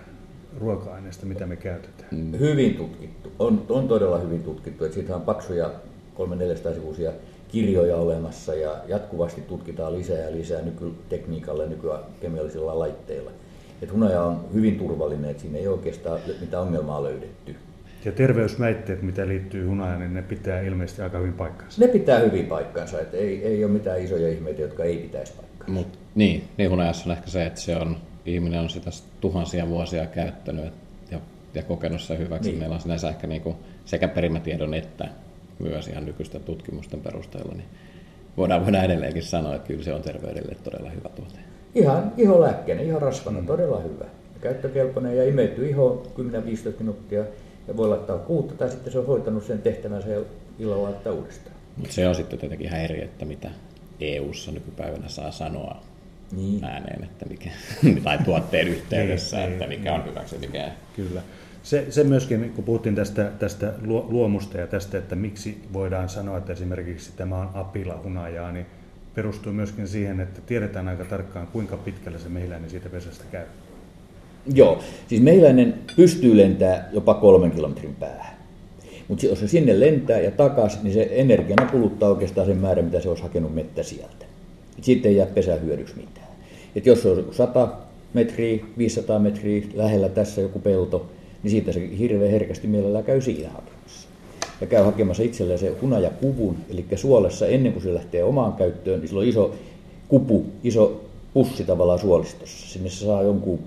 ruoka-aineista, 0.58 1.26
mitä 1.26 1.46
me 1.46 1.56
käytetään. 1.56 2.38
Hyvin 2.38 2.74
tutkittu. 2.74 3.32
On, 3.38 3.66
on 3.68 3.88
todella 3.88 4.18
hyvin 4.18 4.42
tutkittu. 4.42 4.84
Että 4.84 4.94
siitä 4.94 5.16
on 5.16 5.22
paksuja 5.22 5.70
300-400 6.70 6.74
sivuisia 6.74 7.12
kirjoja 7.48 7.96
olemassa 7.96 8.54
ja 8.54 8.76
jatkuvasti 8.88 9.40
tutkitaan 9.40 9.98
lisää 9.98 10.18
ja 10.18 10.32
lisää 10.32 10.62
nykytekniikalla 10.62 11.62
ja 11.62 11.68
nykykemiallisilla 11.68 12.78
laitteilla. 12.78 13.30
Et 13.82 13.92
hunaja 13.92 14.22
on 14.22 14.44
hyvin 14.54 14.78
turvallinen, 14.78 15.30
että 15.30 15.42
siinä 15.42 15.58
ei 15.58 15.68
oikeastaan 15.68 16.20
mitään 16.40 16.62
ongelmaa 16.62 17.02
löydetty. 17.02 17.56
Ja 18.08 18.12
terveysväitteet, 18.12 19.02
mitä 19.02 19.28
liittyy 19.28 19.66
hunajaan, 19.66 20.00
niin 20.00 20.14
ne 20.14 20.22
pitää 20.22 20.60
ilmeisesti 20.60 21.02
aika 21.02 21.18
hyvin 21.18 21.32
paikkansa. 21.32 21.80
Ne 21.80 21.88
pitää 21.88 22.18
hyvin 22.18 22.46
paikkansa, 22.46 23.00
että 23.00 23.16
ei, 23.16 23.44
ei 23.44 23.64
ole 23.64 23.72
mitään 23.72 24.00
isoja 24.00 24.28
ihmeitä, 24.28 24.62
jotka 24.62 24.84
ei 24.84 24.96
pitäisi 24.96 25.32
paikkansa. 25.32 25.72
Mut, 25.72 25.98
niin, 26.14 26.44
niin 26.56 26.70
hunajassa 26.70 27.10
on 27.10 27.16
ehkä 27.16 27.30
se, 27.30 27.46
että 27.46 27.60
se 27.60 27.76
on, 27.76 27.96
ihminen 28.26 28.60
on 28.60 28.70
sitä 28.70 28.90
tuhansia 29.20 29.68
vuosia 29.68 30.06
käyttänyt 30.06 30.64
ja, 31.10 31.20
ja 31.54 31.62
kokenut 31.62 32.00
sen 32.00 32.18
hyväksi. 32.18 32.50
Niin. 32.50 32.58
Meillä 32.58 32.74
on 32.74 32.80
sinänsä 32.80 33.08
ehkä 33.08 33.26
niin 33.26 33.42
kuin 33.42 33.56
sekä 33.84 34.08
perimätiedon 34.08 34.74
että 34.74 35.08
myös 35.58 35.88
ihan 35.88 36.06
nykyisten 36.06 36.44
tutkimusten 36.44 37.00
perusteella, 37.00 37.54
niin 37.54 37.68
voidaan, 38.36 38.64
voidaan 38.64 38.84
edelleenkin 38.84 39.22
sanoa, 39.22 39.54
että 39.54 39.68
kyllä 39.68 39.84
se 39.84 39.92
on 39.92 40.02
terveydelle 40.02 40.56
todella 40.64 40.90
hyvä 40.90 41.08
tuote. 41.08 41.38
Ihan 41.74 42.12
iholääkkeenä, 42.16 42.82
ihan 42.82 43.02
rasvana, 43.02 43.40
mm. 43.40 43.46
todella 43.46 43.80
hyvä. 43.80 44.04
Käyttökelpoinen 44.40 45.16
ja 45.16 45.24
imeytyy 45.24 45.68
iho 45.68 46.06
10-15 46.18 46.20
minuuttia 46.78 47.24
ja 47.68 47.76
voi 47.76 47.88
laittaa 47.88 48.18
kuutta 48.18 48.54
tai 48.54 48.70
sitten 48.70 48.92
se 48.92 48.98
on 48.98 49.06
hoitanut 49.06 49.44
sen 49.44 49.62
tehtävänsä 49.62 50.08
ja 50.08 50.20
illalla 50.58 50.82
laittaa 50.82 51.12
uudestaan. 51.12 51.56
Mutta 51.76 51.94
se 51.94 52.08
on 52.08 52.14
sitten 52.14 52.38
tietenkin 52.38 52.66
ihan 52.66 52.80
eri, 52.80 53.02
että 53.02 53.24
mitä 53.24 53.50
EU-ssa 54.00 54.52
nykypäivänä 54.52 55.08
saa 55.08 55.30
sanoa 55.30 55.82
niin. 56.32 56.64
ääneen, 56.64 57.04
että 57.04 57.26
mikä, 57.26 57.50
tai 58.04 58.18
tuotteen 58.18 58.68
yhteydessä, 58.68 59.36
niin, 59.36 59.52
että 59.52 59.66
mikä 59.66 59.94
on 59.94 60.04
hyväksi 60.04 60.38
mikä 60.38 60.72
Kyllä. 60.96 61.22
Se, 61.62 61.86
se 61.90 62.04
myöskin, 62.04 62.52
kun 62.52 62.64
puhuttiin 62.64 62.94
tästä, 62.94 63.32
tästä 63.38 63.72
luomusta 64.08 64.58
ja 64.58 64.66
tästä, 64.66 64.98
että 64.98 65.16
miksi 65.16 65.62
voidaan 65.72 66.08
sanoa, 66.08 66.38
että 66.38 66.52
esimerkiksi 66.52 67.12
tämä 67.16 67.36
on 67.36 67.50
apila 67.54 68.00
hunajaa, 68.04 68.52
niin 68.52 68.66
perustuu 69.14 69.52
myöskin 69.52 69.88
siihen, 69.88 70.20
että 70.20 70.40
tiedetään 70.40 70.88
aika 70.88 71.04
tarkkaan, 71.04 71.46
kuinka 71.46 71.76
pitkälle 71.76 72.18
se 72.18 72.28
mehiläinen 72.28 72.70
siitä 72.70 72.88
pesästä 72.88 73.24
käy. 73.32 73.46
Joo, 74.54 74.78
siis 75.08 75.22
mehiläinen 75.22 75.74
pystyy 75.96 76.36
lentää 76.36 76.88
jopa 76.92 77.14
kolmen 77.14 77.50
kilometrin 77.50 77.96
päähän. 78.00 78.38
Mutta 79.08 79.26
jos 79.26 79.40
se 79.40 79.48
sinne 79.48 79.80
lentää 79.80 80.20
ja 80.20 80.30
takaisin, 80.30 80.80
niin 80.82 80.94
se 80.94 81.08
energiana 81.10 81.66
kuluttaa 81.66 82.08
oikeastaan 82.08 82.46
sen 82.46 82.56
määrän, 82.56 82.84
mitä 82.84 83.00
se 83.00 83.08
olisi 83.08 83.22
hakenut 83.22 83.54
mettä 83.54 83.82
sieltä. 83.82 84.26
Sitten 84.80 85.10
ei 85.10 85.16
jää 85.16 85.26
pesä 85.26 85.54
hyödyksi 85.54 85.96
mitään. 85.96 86.28
Et 86.76 86.86
jos 86.86 87.02
se 87.02 87.08
on 87.08 87.24
100 87.30 87.68
metriä, 88.14 88.64
500 88.78 89.18
metriä 89.18 89.62
lähellä 89.74 90.08
tässä 90.08 90.40
joku 90.40 90.58
pelto, 90.58 91.06
niin 91.42 91.50
siitä 91.50 91.72
se 91.72 91.98
hirveän 91.98 92.30
herkästi 92.30 92.66
mielellään 92.66 93.04
käy 93.04 93.20
siinä 93.20 93.48
hakemassa. 93.48 94.08
Ja 94.60 94.66
käy 94.66 94.84
hakemassa 94.84 95.22
itselleen 95.22 95.58
se 95.58 95.76
hunajakuvun, 95.82 96.56
eli 96.70 96.84
suolessa 96.96 97.46
ennen 97.46 97.72
kuin 97.72 97.82
se 97.82 97.94
lähtee 97.94 98.24
omaan 98.24 98.52
käyttöön, 98.52 99.00
niin 99.00 99.08
sillä 99.08 99.20
on 99.20 99.28
iso 99.28 99.54
kupu, 100.08 100.46
iso 100.64 101.04
pussi 101.34 101.64
tavallaan 101.64 101.98
suolistossa. 101.98 102.68
Sinne 102.68 102.90
se 102.90 103.04
saa 103.04 103.22
jonkun 103.22 103.58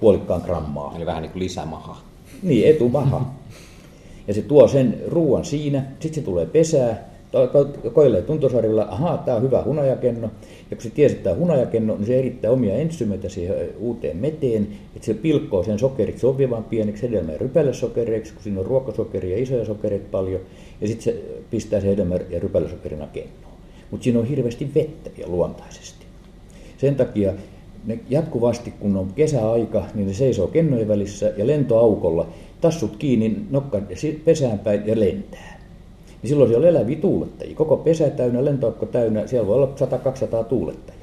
puolikkaan 0.00 0.42
grammaa. 0.44 0.92
Eli 0.96 1.06
vähän 1.06 1.22
niin 1.22 1.32
kuin 1.32 1.42
lisämaha. 1.42 1.96
Niin, 2.42 2.68
etumaha. 2.68 3.34
Ja 4.28 4.34
se 4.34 4.42
tuo 4.42 4.68
sen 4.68 5.00
ruoan 5.06 5.44
siinä, 5.44 5.84
sitten 6.00 6.14
se 6.14 6.20
tulee 6.20 6.46
pesää, 6.46 7.08
koilee 7.92 8.22
tuntosarilla, 8.22 8.86
ahaa, 8.90 9.18
tämä 9.18 9.36
on 9.36 9.42
hyvä 9.42 9.62
hunajakenno. 9.64 10.30
Ja 10.70 10.76
kun 10.76 10.82
se 10.82 10.90
tiesi, 10.90 11.14
että 11.14 11.24
tämä 11.24 11.34
on 11.34 11.40
hunajakenno, 11.40 11.96
niin 11.96 12.06
se 12.06 12.18
erittää 12.18 12.50
omia 12.50 12.74
ensymeitä 12.74 13.28
siihen 13.28 13.56
uuteen 13.78 14.16
meteen, 14.16 14.68
että 14.96 15.06
se 15.06 15.14
pilkkoo 15.14 15.64
sen 15.64 15.78
sokerit 15.78 16.18
sopivan 16.18 16.64
pieneksi 16.64 17.02
hedelmä- 17.02 17.32
ja 17.32 17.38
rypälesokereiksi, 17.38 18.32
kun 18.32 18.42
siinä 18.42 18.60
on 18.60 18.66
ruokasokeria 18.66 19.36
ja 19.36 19.42
isoja 19.42 19.64
sokereita 19.64 20.08
paljon, 20.10 20.40
ja 20.80 20.88
sitten 20.88 21.04
se 21.04 21.22
pistää 21.50 21.80
se 21.80 21.86
hedelmä- 21.86 22.18
ja 22.30 22.40
rypälesokerina 22.40 23.06
kennoon. 23.06 23.54
Mutta 23.90 24.04
siinä 24.04 24.18
on 24.18 24.26
hirveästi 24.26 24.70
vettä 24.74 25.10
vielä 25.16 25.30
luontaisesti. 25.30 26.06
Sen 26.78 26.96
takia 26.96 27.32
ne 27.86 27.98
jatkuvasti, 28.10 28.70
kun 28.80 28.96
on 28.96 29.12
kesäaika, 29.14 29.84
niin 29.94 30.06
ne 30.06 30.12
seisoo 30.12 30.46
kennojen 30.46 30.88
välissä 30.88 31.32
ja 31.36 31.46
lentoaukolla, 31.46 32.26
tassut 32.60 32.96
kiinni, 32.96 33.36
nokka 33.50 33.80
pesään 34.24 34.58
päin 34.58 34.86
ja 34.86 35.00
lentää. 35.00 35.58
Niin 36.22 36.28
silloin 36.28 36.50
siellä 36.50 36.64
on 36.64 36.76
eläviä 36.76 36.96
tuulettajia. 36.96 37.56
Koko 37.56 37.76
pesä 37.76 38.10
täynnä, 38.10 38.44
lentoaukko 38.44 38.86
täynnä, 38.86 39.26
siellä 39.26 39.46
voi 39.46 39.56
olla 39.56 39.74
100-200 40.40 40.44
tuulettajaa. 40.44 40.98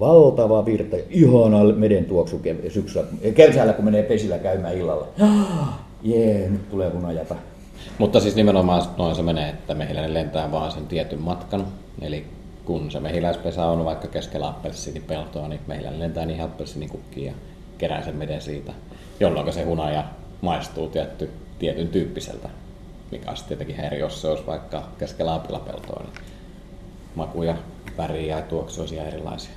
Valtava 0.00 0.64
virta, 0.64 0.96
ihana 1.10 1.64
meden 1.64 2.04
tuoksu 2.04 2.40
syksyllä, 2.68 3.06
kesällä 3.34 3.72
kun 3.72 3.84
menee 3.84 4.02
pesillä 4.02 4.38
käymään 4.38 4.78
illalla. 4.78 5.06
Jee, 6.02 6.48
nyt 6.50 6.70
tulee 6.70 6.90
hunajata. 6.90 7.34
Mutta 7.98 8.20
siis 8.20 8.36
nimenomaan 8.36 8.82
noin 8.98 9.14
se 9.14 9.22
menee, 9.22 9.48
että 9.48 9.74
mehiläinen 9.74 10.14
lentää 10.14 10.52
vaan 10.52 10.72
sen 10.72 10.86
tietyn 10.86 11.20
matkan. 11.20 11.66
Eli 12.00 12.24
kun 12.64 12.90
se 12.90 13.00
mehiläispesä 13.00 13.66
on 13.66 13.84
vaikka 13.84 14.08
keskellä 14.08 14.48
appelsiinipeltoa, 14.48 15.48
niin 15.48 15.60
mehiläinen 15.66 16.00
lentää 16.00 16.26
niihin 16.26 16.44
appelsiinikukkiin 16.44 17.26
ja 17.26 17.32
kerää 17.78 18.04
sen 18.04 18.16
meden 18.16 18.40
siitä, 18.40 18.72
jolloin 19.20 19.52
se 19.52 19.64
hunaja 19.64 20.04
maistuu 20.40 20.88
tietty, 20.88 21.30
tietyn 21.58 21.88
tyyppiseltä, 21.88 22.48
mikä 23.10 23.30
olisi 23.30 23.44
tietenkin 23.44 23.80
eri, 23.80 23.98
jos 23.98 24.20
se 24.20 24.28
olisi 24.28 24.46
vaikka 24.46 24.88
keskellä 24.98 25.34
apilapeltoa, 25.34 26.02
niin 26.02 26.24
makuja, 27.14 27.56
väriä 27.98 28.36
ja 28.36 28.42
tuoksu 28.42 28.80
olisi 28.80 28.98
erilaisia. 28.98 29.50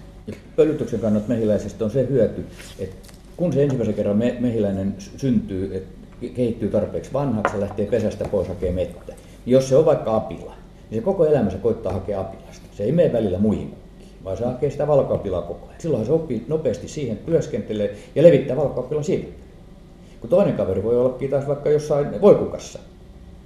Pölytyksen 0.55 0.99
kannalta 0.99 1.27
mehiläisestä 1.27 1.85
on 1.85 1.91
se 1.91 2.07
hyöty, 2.09 2.45
että 2.79 3.13
kun 3.37 3.53
se 3.53 3.63
ensimmäisen 3.63 3.95
kerran 3.95 4.17
me- 4.17 4.37
mehiläinen 4.39 4.95
sy- 4.97 5.19
syntyy, 5.19 5.77
että 5.77 5.97
kehittyy 6.35 6.69
tarpeeksi 6.69 7.13
vanhaksi 7.13 7.55
ja 7.55 7.61
lähtee 7.61 7.85
pesästä 7.85 8.25
pois 8.25 8.47
hakemaan 8.47 8.75
mettä, 8.75 9.13
niin 9.45 9.53
jos 9.53 9.69
se 9.69 9.75
on 9.75 9.85
vaikka 9.85 10.15
apila, 10.15 10.53
niin 10.89 11.01
se 11.01 11.05
koko 11.05 11.25
elämänsä 11.25 11.57
koittaa 11.57 11.93
hakea 11.93 12.19
apilasta. 12.19 12.46
Se 12.77 12.83
ei 12.83 12.91
mene 12.91 13.13
välillä 13.13 13.37
muihin 13.39 13.69
kukkiin, 13.69 14.23
vaan 14.23 14.37
se 14.37 14.45
hakee 14.45 14.69
sitä 14.69 14.87
valkoapilaa 14.87 15.41
koko 15.41 15.67
ajan. 15.67 15.81
Silloin 15.81 16.05
se 16.05 16.11
oppii 16.11 16.45
nopeasti 16.47 16.87
siihen 16.87 17.17
työskentelee 17.17 17.95
ja 18.15 18.23
levittää 18.23 18.57
valkoapilan 18.57 19.03
siivipölyä. 19.03 19.37
Kun 20.21 20.29
toinen 20.29 20.53
kaveri 20.55 20.83
voi 20.83 20.97
ollakin 20.97 21.29
taas 21.29 21.47
vaikka 21.47 21.69
jossain 21.69 22.21
voikukassa, 22.21 22.79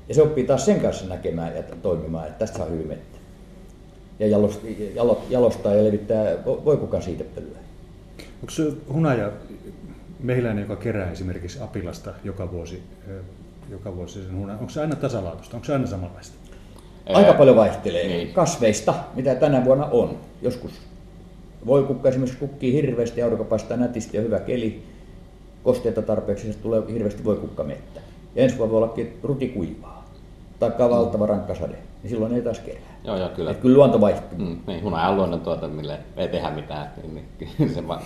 ja 0.10 0.16
se 0.16 0.22
oppii 0.22 0.44
taas 0.44 0.66
sen 0.66 0.80
kanssa 0.80 1.06
näkemään 1.08 1.56
ja 1.56 1.64
toimimaan, 1.82 2.28
että 2.28 2.40
tästä 2.40 2.58
saa 2.58 2.66
hyvin 2.66 2.88
mettä. 2.88 3.18
Ja 4.20 4.28
jalost- 4.28 4.68
jalo- 4.96 5.22
jalostaa 5.30 5.76
ja 5.76 5.84
levittää 5.84 6.34
vo- 6.36 6.66
voikukan 6.66 7.02
siitepölyä. 7.02 7.58
Onko 8.18 8.50
se 8.52 8.64
hunaja 8.94 9.32
mehiläinen, 10.20 10.62
joka 10.62 10.76
kerää 10.76 11.12
esimerkiksi 11.12 11.60
apilasta 11.62 12.14
joka 12.24 12.52
vuosi, 12.52 12.84
joka 13.70 13.96
vuosi 13.96 14.24
sen 14.24 14.38
hunaja, 14.38 14.60
onko 14.60 14.70
se 14.70 14.82
aina 14.82 14.96
tasalaatusta, 14.96 15.58
onko 15.58 15.66
se 15.66 15.74
aina 15.74 15.88
samanlaista? 15.88 16.41
Aika 17.06 17.34
paljon 17.34 17.56
vaihtelee 17.56 18.08
niin. 18.08 18.34
kasveista, 18.34 18.94
mitä 19.16 19.36
tänä 19.36 19.66
vuonna 19.66 19.86
on. 19.86 20.18
Joskus 20.42 20.72
voikukka 21.66 22.10
esimerkiksi 22.10 22.40
kukkii 22.40 22.74
hirveästi, 22.74 23.22
aurinko 23.22 23.44
paistaa 23.44 23.78
nätisti 23.78 24.18
ja 24.18 24.24
hyvä 24.24 24.40
keli, 24.40 24.84
kosteita 25.64 26.02
tarpeeksi, 26.02 26.54
se 26.54 26.60
tulee 26.60 26.84
hirveästi 26.94 27.24
voikukkamettä. 27.24 28.02
Ja 28.36 28.44
ensi 28.44 28.58
vuonna 28.58 28.72
voi 28.72 28.78
ollakin 28.78 29.20
rutikuivaa, 29.24 30.06
tai 30.60 30.72
valtava 30.80 31.26
rankka 31.26 31.56
sade, 31.56 31.78
niin 32.04 32.10
silloin 32.10 32.34
ei 32.34 32.42
taas 32.42 32.60
kerää. 32.60 32.82
Joo, 33.04 33.18
joo, 33.18 33.30
kyllä. 33.30 33.52
Et 33.52 33.58
kyllä 33.58 33.78
luonto 33.78 34.02
vaihtuu. 34.02 34.40
Mm, 34.40 34.58
niin, 34.68 34.84
hunaja 34.84 35.10
on 35.10 35.16
luonnontuote, 35.16 35.68
mille 35.68 35.98
ei 36.18 36.28
tehdä 36.28 36.50
mitään, 36.50 36.92
niin, 37.04 37.26
niin 37.58 37.74
se 37.74 37.88
vaan 37.88 38.02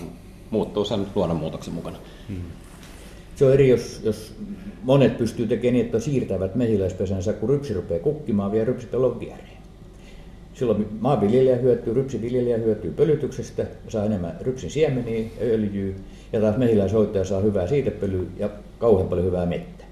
muuttuu 0.50 0.86
sen 0.86 1.08
luonnonmuutoksen 1.16 1.74
mukana. 1.74 1.98
Se 3.36 3.46
on 3.46 3.54
eri, 3.54 3.70
jos, 3.70 4.02
jos 4.04 4.34
monet 4.84 5.18
pystyy 5.18 5.48
tekemään 5.48 5.74
niin, 5.74 5.86
että 5.86 6.00
siirtävät 6.00 6.56
mehiläispesänsä, 6.56 7.34
kun 7.34 7.50
rypsi 7.50 7.74
rupeaa 7.74 8.00
kukkimaan, 8.00 8.52
vie 8.52 8.66
rypsipellon 8.66 9.20
viereen. 9.20 9.56
Silloin 10.54 10.88
maanviljelijä 11.00 11.56
hyötyy, 11.56 11.94
rypsiviljelijä 11.94 12.58
hyötyy 12.58 12.92
pölytyksestä, 12.92 13.66
saa 13.88 14.06
enemmän 14.06 14.38
rypsin 14.42 14.72
siemeniä 14.72 15.20
ja 15.20 15.46
öljyä, 15.46 15.94
ja 16.34 16.42
taas 16.42 16.58
mehiläishoitaja 16.58 17.26
saa 17.26 17.42
hyvää 17.42 17.68
siitepölyä 17.68 18.24
ja 18.38 18.50
kauhean 18.80 19.10
paljon 19.10 19.28
hyvää 19.28 19.46
mettä. 19.46 19.86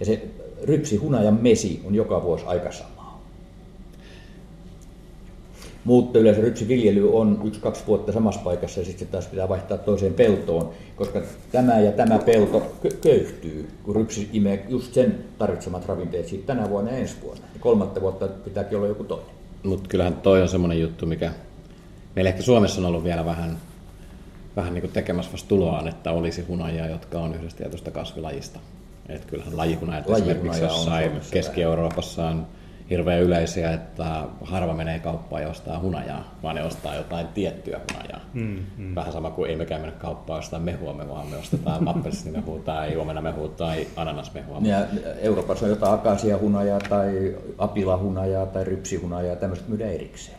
Ja 0.00 0.06
se 0.06 0.22
rypsi 0.62 0.96
hunajan 0.96 1.38
mesi 1.42 1.80
on 1.84 1.94
joka 1.94 2.22
vuosi 2.22 2.44
aika 2.46 2.72
samaa. 2.72 3.01
Mutta 5.84 6.18
yleensä 6.18 6.40
rypsiviljely 6.40 7.16
on 7.16 7.40
yksi-kaksi 7.44 7.82
vuotta 7.86 8.12
samassa 8.12 8.40
paikassa 8.44 8.80
ja 8.80 8.86
sitten 8.86 9.08
taas 9.08 9.26
pitää 9.26 9.48
vaihtaa 9.48 9.78
toiseen 9.78 10.14
peltoon, 10.14 10.70
koska 10.96 11.20
tämä 11.52 11.80
ja 11.80 11.92
tämä 11.92 12.18
pelto 12.18 12.60
kö- 12.82 12.96
köyhtyy, 13.00 13.68
kun 13.82 13.96
rypsi 13.96 14.28
imee 14.32 14.66
just 14.68 14.94
sen 14.94 15.24
tarvitsemat 15.38 15.86
ravinteet 15.86 16.28
siitä 16.28 16.46
tänä 16.46 16.70
vuonna 16.70 16.90
ja 16.90 16.96
ensi 16.96 17.16
vuonna. 17.22 17.44
Ja 17.54 17.60
kolmatta 17.60 18.00
vuotta 18.00 18.28
pitääkin 18.28 18.78
olla 18.78 18.86
joku 18.86 19.04
toinen. 19.04 19.28
Mutta 19.62 19.88
kyllähän 19.88 20.14
toi 20.14 20.42
on 20.42 20.48
semmoinen 20.48 20.80
juttu, 20.80 21.06
mikä 21.06 21.32
meillä 22.16 22.28
ehkä 22.28 22.42
Suomessa 22.42 22.80
on 22.80 22.86
ollut 22.86 23.04
vielä 23.04 23.24
vähän, 23.24 23.56
vähän 24.56 24.74
niin 24.74 24.82
kuin 24.82 24.92
tekemässä 24.92 25.32
vasta 25.32 25.48
tuloaan, 25.48 25.88
että 25.88 26.12
olisi 26.12 26.42
hunajia, 26.42 26.86
jotka 26.86 27.18
on 27.18 27.34
yhdestä 27.34 27.58
tietystä 27.58 27.90
kasvilajista. 27.90 28.60
Et 29.08 29.24
kyllähän 29.24 29.56
lajihunajat 29.56 30.08
Lajihunaja 30.08 30.36
esimerkiksi 30.36 30.64
on 30.64 30.70
jossain 30.70 31.12
Keski-Euroopassa 31.30 32.26
on 32.26 32.46
hirveän 32.90 33.22
yleisiä, 33.22 33.72
että 33.72 34.24
harva 34.40 34.74
menee 34.74 34.98
kauppaan 34.98 35.42
ja 35.42 35.48
ostaa 35.48 35.80
hunajaa, 35.80 36.38
vaan 36.42 36.54
ne 36.54 36.62
ostaa 36.62 36.96
jotain 36.96 37.26
tiettyä 37.26 37.80
hunajaa. 37.92 38.20
Mm, 38.34 38.58
mm. 38.76 38.94
Vähän 38.94 39.12
sama 39.12 39.30
kuin 39.30 39.50
ei 39.50 39.56
mekään 39.56 39.80
mennä 39.80 39.96
kauppaan 39.98 40.38
ostaa 40.38 40.60
mehua, 40.60 40.92
me 40.92 41.08
vaan 41.08 41.26
me 41.26 41.36
ostetaan 41.36 41.88
appelsiinimehua 41.96 42.58
tai 42.58 42.96
omenamehua 42.96 43.48
tai 43.48 43.86
ananasmehua. 43.96 44.58
Ja 44.62 44.86
Euroopassa 45.20 45.66
on 45.66 45.70
jotain 45.70 45.94
akasiahunajaa 45.94 46.80
tai 46.80 47.36
apilahunajaa 47.58 48.46
tai 48.46 48.64
rypsihunajaa, 48.64 49.36
tämmöistä 49.36 49.68
myydään 49.68 49.92
erikseen. 49.92 50.38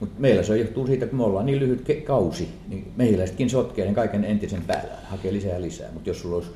Mutta 0.00 0.20
meillä 0.20 0.42
se 0.42 0.58
johtuu 0.58 0.86
siitä, 0.86 1.06
kun 1.06 1.18
me 1.18 1.24
ollaan 1.24 1.46
niin 1.46 1.58
lyhyt 1.58 1.86
kausi, 2.04 2.48
niin 2.68 2.92
mehiläisetkin 2.96 3.50
sotkee 3.50 3.84
sen 3.84 3.94
kaiken 3.94 4.24
entisen 4.24 4.62
päällä, 4.66 4.94
hakee 5.10 5.32
lisää 5.32 5.52
ja 5.52 5.60
lisää. 5.60 5.92
Mutta 5.92 6.10
jos 6.10 6.20
sulla 6.20 6.36
olisi 6.36 6.50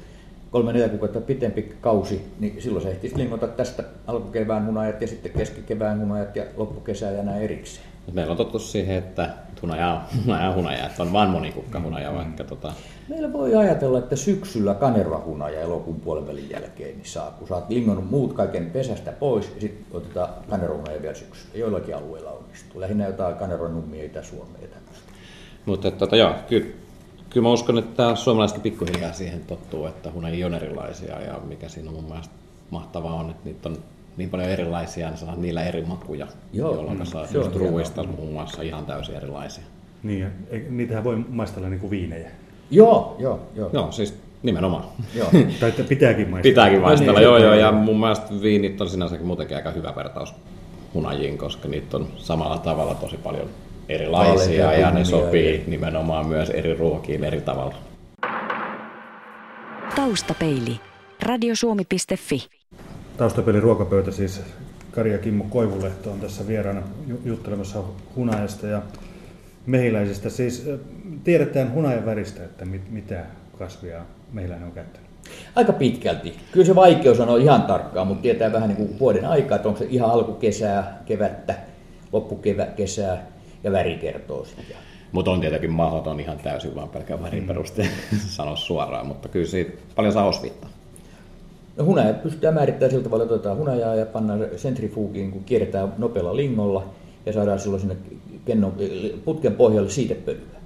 kolme 0.51 0.73
neljä 0.73 0.89
kuukautta 0.89 1.21
pitempi 1.21 1.63
kausi, 1.81 2.33
niin 2.41 2.63
silloin 2.63 2.83
sä 2.83 2.91
ehtisit 2.91 3.17
lingota 3.17 3.49
tästä 3.49 3.85
alkukevään 4.07 4.67
hunajat 4.67 5.01
ja 5.01 5.07
sitten 5.07 5.33
keskikevään 5.33 6.01
hunajat 6.01 6.37
ja 6.37 6.45
loppukesää 6.57 7.11
ja 7.11 7.23
näin 7.23 7.43
erikseen. 7.43 7.87
Meillä 8.13 8.31
on 8.31 8.37
tottu 8.37 8.59
siihen, 8.59 8.97
että 8.97 9.31
hunaja 9.63 9.95
on 9.95 10.01
hunaja, 10.25 10.49
on 10.49 10.55
hunaja 10.55 10.87
että 10.87 11.03
on 11.03 11.13
vain 11.13 11.31
monikukka 11.31 11.81
hunaja, 11.81 12.15
vaikka 12.15 12.45
tota, 12.45 12.73
Meillä 13.09 13.33
voi 13.33 13.55
ajatella, 13.55 13.99
että 13.99 14.17
syksyllä 14.17 14.75
kanervahunaja 14.75 15.61
elokuun 15.61 16.01
puolen 16.01 16.27
välin 16.27 16.51
jälkeen 16.51 16.97
niin 16.97 17.07
saa, 17.07 17.31
kun 17.31 17.49
sä 17.49 17.55
oot 17.55 17.65
muut 18.11 18.33
kaiken 18.33 18.71
pesästä 18.71 19.13
pois 19.13 19.53
ja 19.55 19.61
sitten 19.61 19.87
otetaan 19.97 20.29
kanervahunaja 20.51 21.03
vielä 21.03 21.15
syksyllä. 21.15 21.59
Joillakin 21.59 21.97
alueilla 21.97 22.31
onnistuu. 22.31 22.81
Lähinnä 22.81 23.07
jotain 23.07 23.35
kanervanummia 23.35 24.05
Itä-Suomea 24.05 24.63
ja 24.63 24.69
tämmöistä. 24.69 25.13
Mutta 25.67 25.91
tota, 25.91 26.17
joo, 26.17 26.35
kyllä, 26.49 26.67
kyllä 27.31 27.45
mä 27.49 27.53
uskon, 27.53 27.79
että 27.79 28.15
suomalaiset 28.15 28.63
pikkuhiljaa 28.63 29.13
siihen 29.13 29.41
tottuu, 29.47 29.87
että 29.87 30.11
hunajia 30.13 30.47
on 30.47 30.55
erilaisia 30.55 31.21
ja 31.21 31.41
mikä 31.49 31.69
siinä 31.69 31.89
on 31.91 31.95
mun 31.97 32.05
mielestä 32.05 32.35
mahtavaa 32.71 33.15
on, 33.15 33.31
että 33.31 33.43
niitä 33.45 33.69
on 33.69 33.77
niin 34.17 34.31
paljon 34.31 34.49
erilaisia 34.49 35.11
ne 35.11 35.17
saa 35.17 35.37
niillä 35.37 35.63
eri 35.65 35.83
makuja, 35.83 36.27
Joo, 36.53 36.75
jolloin 36.75 36.99
mm, 36.99 37.05
saa 37.07 37.27
se 37.27 37.39
just 37.39 37.57
ruuista 37.57 38.05
muun 38.05 38.33
muassa 38.33 38.63
ihan 38.63 38.87
täysin 38.87 39.15
erilaisia. 39.15 39.65
Niin, 40.03 40.21
ja 40.21 40.29
ei- 40.51 40.67
niitähän 40.71 41.05
voi 41.05 41.17
maistella 41.29 41.69
niin 41.69 41.81
kuin 41.81 41.91
viinejä. 41.91 42.31
Joo, 42.71 43.17
joo, 43.19 43.41
joo. 43.55 43.71
Joo, 43.73 43.93
siis 43.93 44.15
nimenomaan. 44.43 44.85
joo. 45.15 45.29
Tai 45.61 45.69
että 45.69 45.85
pitääkin 45.85 46.31
maistella. 46.31 46.53
Pitääkin 46.53 46.81
maistella, 46.81 47.19
niin, 47.19 47.25
joo 47.25 47.39
se- 47.39 47.45
joo, 47.45 47.55
ja 47.55 47.73
mun 47.73 48.01
mielestä 48.01 48.27
viinit 48.43 48.81
on 48.81 48.89
sinänsä 48.89 49.17
muutenkin 49.23 49.57
aika 49.57 49.71
hyvä 49.71 49.93
vertaus 49.97 50.35
hunajiin, 50.95 51.39
koska 51.39 51.69
niitä 51.69 51.97
on 51.97 52.09
samalla 52.17 52.59
tavalla 52.59 52.95
tosi 52.95 53.17
paljon 53.17 53.49
erilaisia 53.89 54.65
Vaaleita, 54.65 54.89
ja 54.89 54.91
ne 54.91 55.05
sopii 55.05 55.55
ja- 55.59 55.61
nimenomaan 55.67 56.27
myös 56.27 56.51
eri 56.51 56.75
ruokiin 56.75 57.25
eri 57.25 57.41
tavalla. 57.41 57.75
Taustapeili. 59.97 60.81
Radiosuomi.fi. 61.23 62.49
Taustapeli 63.17 63.61
ruokapöytä 63.61 64.11
siis 64.11 64.41
Kari 64.91 65.13
ja 65.13 65.19
Kimmo 65.19 65.45
Koivulehto 65.51 66.11
on 66.13 66.21
tässä 66.21 66.47
vieraana 66.47 66.83
ju- 67.07 67.21
juttelemassa 67.25 67.83
hunajasta 68.17 68.67
ja 68.67 68.83
mehiläisestä. 69.67 70.31
Siis 70.31 70.71
tiedetään 71.25 71.73
hunajan 71.73 72.07
väristä, 72.07 72.45
että 72.45 72.65
mit, 72.65 72.91
mitä 72.91 73.25
kasvia 73.59 74.01
mehiläinen 74.33 74.67
on 74.67 74.73
käyttänyt. 74.75 75.09
Aika 75.55 75.73
pitkälti. 75.73 76.37
Kyllä 76.53 76.67
se 76.67 76.75
vaikeus 76.75 77.21
on 77.21 77.41
ihan 77.41 77.63
tarkkaa, 77.63 78.05
mutta 78.05 78.23
tietää 78.23 78.53
vähän 78.53 78.69
niin 78.69 78.77
kuin 78.77 78.99
vuoden 78.99 79.25
aikaa, 79.25 79.57
että 79.57 79.69
onko 79.69 79.79
se 79.79 79.87
ihan 79.91 80.11
alkukesää, 80.11 81.03
kevättä, 81.07 81.55
loppukesää 82.13 83.27
ja 83.65 83.73
väri 83.73 83.97
kertoo 83.97 84.45
sitten. 84.45 84.77
Mutta 85.13 85.31
on 85.31 85.41
tietenkin 85.41 85.71
mahdoton 85.71 86.21
ihan 86.21 86.39
täysin 86.39 86.75
vaan 86.75 86.89
pelkän 86.89 87.23
värin 87.23 87.47
perusteella 87.47 87.93
sanoa 88.37 88.57
suoraan, 88.57 89.07
mutta 89.07 89.29
kyllä 89.29 89.47
siitä 89.47 89.73
paljon 89.95 90.13
saa 90.13 90.27
osviittaa. 90.27 90.71
No 91.77 91.85
hunaja 91.85 92.15
pystytään 92.15 92.55
määrittämään 92.55 92.91
sillä 92.91 93.05
tavalla, 93.05 93.25
että 93.25 93.35
otetaan 93.35 93.59
hunajaa 93.59 93.95
ja 93.95 94.07
pannaan 94.07 94.47
sentrifugiin, 94.57 95.31
kun 95.31 95.45
kierretään 95.45 95.95
nopealla 95.99 96.37
lingolla 96.37 96.85
ja 97.27 97.33
saadaan 97.33 97.61
silloin 97.61 97.81
sinne 97.81 97.97
kennon, 98.45 98.73
putken 99.25 99.55
pohjalle 99.55 99.91
siitepölyä. 99.91 100.59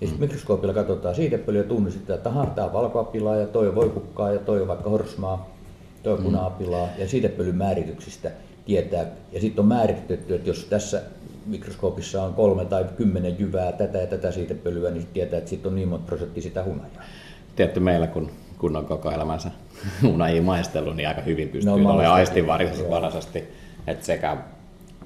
Ja 0.00 0.06
sitten 0.06 0.20
mikroskoopilla 0.20 0.74
katsotaan 0.74 1.14
siitepölyä 1.14 1.62
ja 1.62 1.68
tunnistetaan, 1.68 2.16
että 2.16 2.28
aha, 2.28 2.46
tämä 2.46 2.66
on 2.66 2.72
valkoapilaa 2.72 3.36
ja 3.36 3.46
toi 3.46 3.68
on 3.68 3.74
voikukkaa 3.74 4.32
ja 4.32 4.38
toi 4.38 4.62
on 4.62 4.68
vaikka 4.68 4.90
horsmaa, 4.90 5.50
toi 6.02 6.12
on 6.12 6.22
puna-apilaa 6.22 6.88
ja 6.98 7.08
siitepölyn 7.08 7.56
määrityksistä 7.56 8.30
tietää. 8.64 9.06
Ja 9.32 9.40
sitten 9.40 9.62
on 9.62 9.68
määritetty, 9.68 10.34
että 10.34 10.48
jos 10.48 10.64
tässä 10.64 11.02
mikroskoopissa 11.46 12.22
on 12.22 12.34
kolme 12.34 12.64
tai 12.64 12.84
kymmenen 12.96 13.36
jyvää 13.38 13.72
tätä 13.72 13.98
ja 13.98 14.06
tätä 14.06 14.32
siitepölyä, 14.32 14.90
niin 14.90 15.06
tietää, 15.12 15.38
että 15.38 15.50
sitten 15.50 15.68
on 15.68 15.76
niin 15.76 15.88
monta 15.88 16.06
prosenttia 16.06 16.42
sitä 16.42 16.64
hunajaa. 16.64 17.04
Tietty 17.56 17.80
meillä, 17.80 18.06
kun, 18.06 18.30
kun 18.58 18.76
on 18.76 18.86
koko 18.86 19.10
elämänsä 19.10 19.50
hunajia 20.02 20.42
maistellut, 20.42 20.96
niin 20.96 21.08
aika 21.08 21.20
hyvin 21.20 21.48
pystyy 21.48 21.70
No, 21.70 21.74
olemaan 21.74 22.14
aistinvaraisesti, 22.14 23.44
että 23.86 24.06
sekä 24.06 24.36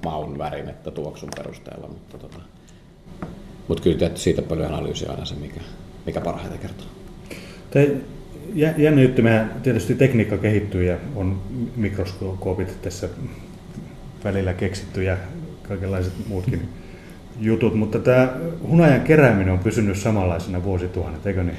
maun 0.03 0.37
värin 0.37 0.69
että 0.69 0.91
tuoksun 0.91 1.29
perusteella. 1.37 1.87
Mutta, 1.87 2.17
tota, 2.17 2.37
mutta 3.67 3.83
kyllä 3.83 3.97
tietty 3.97 4.19
siitä 4.19 4.41
paljon 4.41 4.73
analyysi 4.73 5.05
on 5.05 5.11
aina 5.11 5.25
se, 5.25 5.35
mikä, 5.35 5.61
mikä 6.05 6.21
parhaiten 6.21 6.59
kertoo. 6.59 6.87
Tai 7.71 7.97
jä- 8.53 8.73
jännä 8.77 9.01
juttu, 9.01 9.21
tietysti 9.63 9.95
tekniikka 9.95 10.37
kehittyy 10.37 10.83
ja 10.83 10.97
on 11.15 11.41
mikroskoopit 11.75 12.81
tässä 12.81 13.09
välillä 14.23 14.53
keksitty 14.53 15.03
ja 15.03 15.17
kaikenlaiset 15.67 16.13
muutkin 16.27 16.69
jutut, 17.39 17.73
mutta 17.75 17.99
tämä 17.99 18.29
hunajan 18.67 19.01
kerääminen 19.01 19.53
on 19.53 19.59
pysynyt 19.59 19.97
samanlaisena 19.97 20.63
vuosituhannet, 20.63 21.27
eikö 21.27 21.43
niin? 21.43 21.57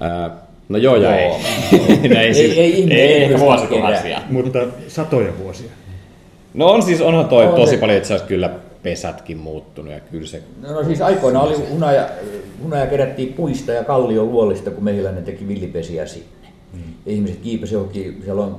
Ää, 0.00 0.30
no 0.68 0.78
joo 0.78 0.96
ja 0.96 1.20
Joo. 1.20 1.38
ei. 1.72 2.08
no, 2.08 2.16
Ei- 2.20 2.34
siis- 2.34 2.58
ei 2.58 2.80
ihme, 2.80 2.94
ei, 2.94 3.00
ei 3.12 3.22
ehkä 3.24 3.38
vuosituhansia. 3.38 4.20
Mutta 4.30 4.58
satoja 4.88 5.32
vuosia. 5.38 5.70
No 6.54 6.66
on 6.66 6.82
siis, 6.82 7.00
onhan 7.00 7.28
toi 7.28 7.46
On 7.46 7.54
tosi 7.54 7.70
se. 7.74 7.76
paljon 7.80 7.98
itse 7.98 8.14
asiassa 8.14 8.28
kyllä 8.28 8.50
pesätkin 8.82 9.36
muuttunut 9.38 9.92
ja 9.92 10.00
kyllä 10.00 10.26
se 10.26 10.42
No, 10.62 10.72
no 10.72 10.84
siis 10.84 11.00
aikoinaan 11.00 11.46
oli 11.48 11.56
hunaja, 11.70 12.08
hunaja 12.62 12.86
kerättiin 12.86 13.32
puista 13.32 13.72
ja 13.72 13.84
kallion 13.84 14.32
luolista, 14.32 14.70
kun 14.70 14.84
mehiläinen 14.84 15.24
teki 15.24 15.48
villipesiä 15.48 16.06
sinne. 16.06 16.48
Mm. 16.72 16.80
Ja 17.06 17.12
ihmiset 17.12 17.36
kiipesi 17.38 17.74
johonkin, 17.74 18.20
siellä 18.24 18.42
on 18.42 18.58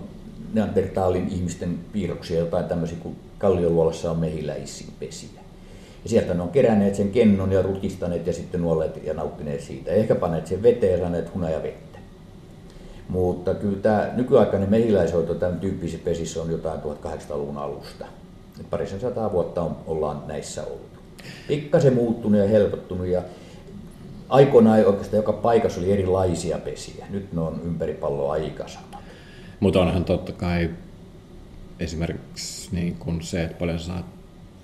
Neandertalin 0.53 1.27
ihmisten 1.31 1.75
piirroksia, 1.93 2.39
jotain 2.39 2.65
tämmöisiä, 2.65 2.97
kun 3.03 3.15
kallioluolassa 3.37 4.11
on 4.11 4.19
mehiläisin 4.19 4.87
pesiä. 4.99 5.29
Ja 6.03 6.09
sieltä 6.09 6.33
ne 6.33 6.41
on 6.41 6.49
keränneet 6.49 6.95
sen 6.95 7.11
kennon 7.11 7.51
ja 7.51 7.61
rutistaneet 7.61 8.27
ja 8.27 8.33
sitten 8.33 8.61
nuolleet 8.61 9.05
ja 9.05 9.13
nauttineet 9.13 9.61
siitä. 9.61 9.91
Ehkä 9.91 10.15
paneet 10.15 10.47
sen 10.47 10.63
veteen 10.63 10.93
ja 10.93 10.99
saaneet 10.99 11.33
hunaja 11.33 11.63
vettä. 11.63 11.99
Mutta 13.09 13.53
kyllä 13.53 13.77
tämä 13.81 14.09
nykyaikainen 14.15 14.69
mehiläishoito 14.69 15.35
tämän 15.35 15.59
tyyppisissä 15.59 16.05
pesissä 16.05 16.41
on 16.41 16.51
jotain 16.51 16.79
1800-luvun 16.79 17.57
alusta. 17.57 18.05
Et 18.59 18.69
Parisen 18.69 18.99
sataa 18.99 19.31
vuotta 19.31 19.61
on, 19.61 19.77
ollaan 19.87 20.23
näissä 20.27 20.63
oltu. 20.63 20.97
Pikkasen 21.47 21.93
muuttunut 21.93 22.39
ja 22.39 22.47
helpottunut 22.47 23.07
ja 23.07 23.21
aikoinaan 24.29 24.85
oikeastaan 24.85 25.17
joka 25.17 25.33
paikassa 25.33 25.79
oli 25.79 25.91
erilaisia 25.91 26.57
pesiä. 26.57 27.05
Nyt 27.09 27.33
ne 27.33 27.41
on 27.41 27.61
ympäri 27.65 27.93
palloa 27.93 28.33
aika. 28.33 28.65
Mutta 29.59 29.79
onhan 29.79 30.05
totta 30.05 30.31
kai 30.31 30.69
esimerkiksi 31.79 32.69
niin 32.71 32.95
kun 32.95 33.21
se, 33.21 33.43
että 33.43 33.57
paljon 33.59 33.79
saat 33.79 34.05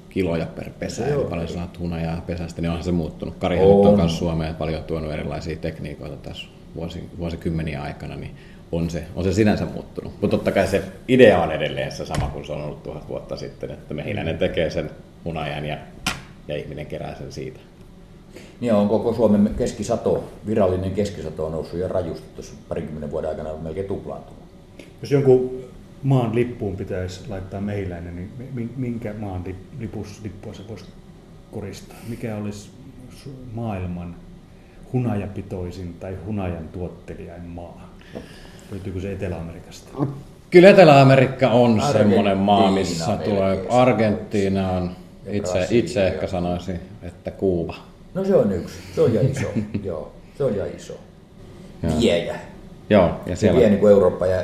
kiloja 0.09 0.45
per 0.45 0.69
pesä, 0.79 1.07
eli 1.07 1.15
on 1.15 1.29
paljon 1.29 1.47
saat 1.47 1.79
hunajaa 1.79 2.23
pesästä, 2.27 2.61
niin 2.61 2.69
onhan 2.69 2.83
se 2.83 2.91
muuttunut. 2.91 3.35
Karihan 3.39 3.67
On. 3.67 3.87
on 3.87 3.95
myös 3.95 4.17
Suomeen 4.17 4.55
paljon 4.55 4.83
tuonut 4.83 5.11
erilaisia 5.11 5.55
tekniikoita 5.55 6.15
tässä 6.15 6.47
vuosi, 6.75 7.09
vuosikymmeniä 7.19 7.81
aikana, 7.81 8.15
niin 8.15 8.35
on 8.71 8.89
se, 8.89 9.03
on 9.15 9.23
se 9.23 9.33
sinänsä 9.33 9.65
muuttunut. 9.65 10.13
Mutta 10.21 10.37
totta 10.37 10.51
kai 10.51 10.67
se 10.67 10.83
idea 11.07 11.43
on 11.43 11.51
edelleen 11.51 11.91
se 11.91 12.05
sama 12.05 12.27
kuin 12.27 12.45
se 12.45 12.51
on 12.51 12.61
ollut 12.61 12.83
tuhat 12.83 13.07
vuotta 13.07 13.37
sitten, 13.37 13.71
että 13.71 13.93
mehiläinen 13.93 14.37
tekee 14.37 14.69
sen 14.69 14.89
hunajan 15.25 15.65
ja, 15.65 15.77
ja 16.47 16.57
ihminen 16.57 16.85
kerää 16.85 17.15
sen 17.15 17.31
siitä. 17.31 17.59
Niin 18.59 18.73
on 18.73 18.89
koko 18.89 19.13
Suomen 19.13 19.55
keskisato, 19.57 20.23
virallinen 20.47 20.91
keskisato 20.91 21.45
on 21.45 21.51
noussut 21.51 21.79
jo 21.79 21.87
rajusti 21.87 22.27
tuossa 22.35 22.53
parikymmenen 22.69 23.11
vuoden 23.11 23.29
aikana 23.29 23.49
melkein 23.61 23.87
tuplaantunut. 23.87 24.43
Jos 25.01 25.11
jonkun 25.11 25.62
maan 26.03 26.35
lippuun 26.35 26.77
pitäisi 26.77 27.21
laittaa 27.29 27.61
mehiläinen, 27.61 28.15
niin 28.15 28.31
mi- 28.53 28.69
minkä 28.77 29.13
maan 29.19 29.43
lip- 29.47 29.79
lipus, 29.79 30.19
lippua 30.23 30.53
se 30.53 30.61
voisi 30.69 30.85
koristaa? 31.51 31.97
Mikä 32.09 32.35
olisi 32.37 32.69
maailman 33.53 34.15
hunajapitoisin 34.93 35.93
tai 35.99 36.15
hunajan 36.25 36.67
tuottelijain 36.67 37.41
maa? 37.43 37.89
Löytyykö 38.71 39.01
se 39.01 39.11
Etelä-Amerikasta? 39.11 39.89
Kyllä 40.49 40.69
Etelä-Amerikka 40.69 41.49
on 41.49 41.81
semmoinen 41.91 42.37
maa, 42.37 42.71
missä 42.71 43.17
tulee 43.17 43.55
se 43.55 43.67
Argentiina 43.69 44.71
on, 44.71 44.91
Ja 45.25 45.33
itse, 45.33 45.67
itse 45.69 46.07
ehkä 46.07 46.27
sanoisin, 46.27 46.79
että 47.01 47.31
Kuuba. 47.31 47.75
No 48.13 48.25
se 48.25 48.35
on 48.35 48.51
yksi, 48.51 48.75
se 48.95 49.01
on 49.01 49.13
ja 49.13 49.21
iso, 49.21 49.47
joo, 49.83 50.11
se 50.37 50.43
on 50.43 50.55
ja 50.55 50.65
iso. 50.65 50.93
Joo. 51.83 51.99
Viejä. 52.01 52.35
Joo, 52.89 53.11
ja 53.25 53.35
Se 53.35 53.39
siellä 53.39 53.59
vie 53.59 53.69
niin 53.69 53.79
kuin 53.79 53.91
Eurooppa 53.91 54.25
ja 54.27 54.41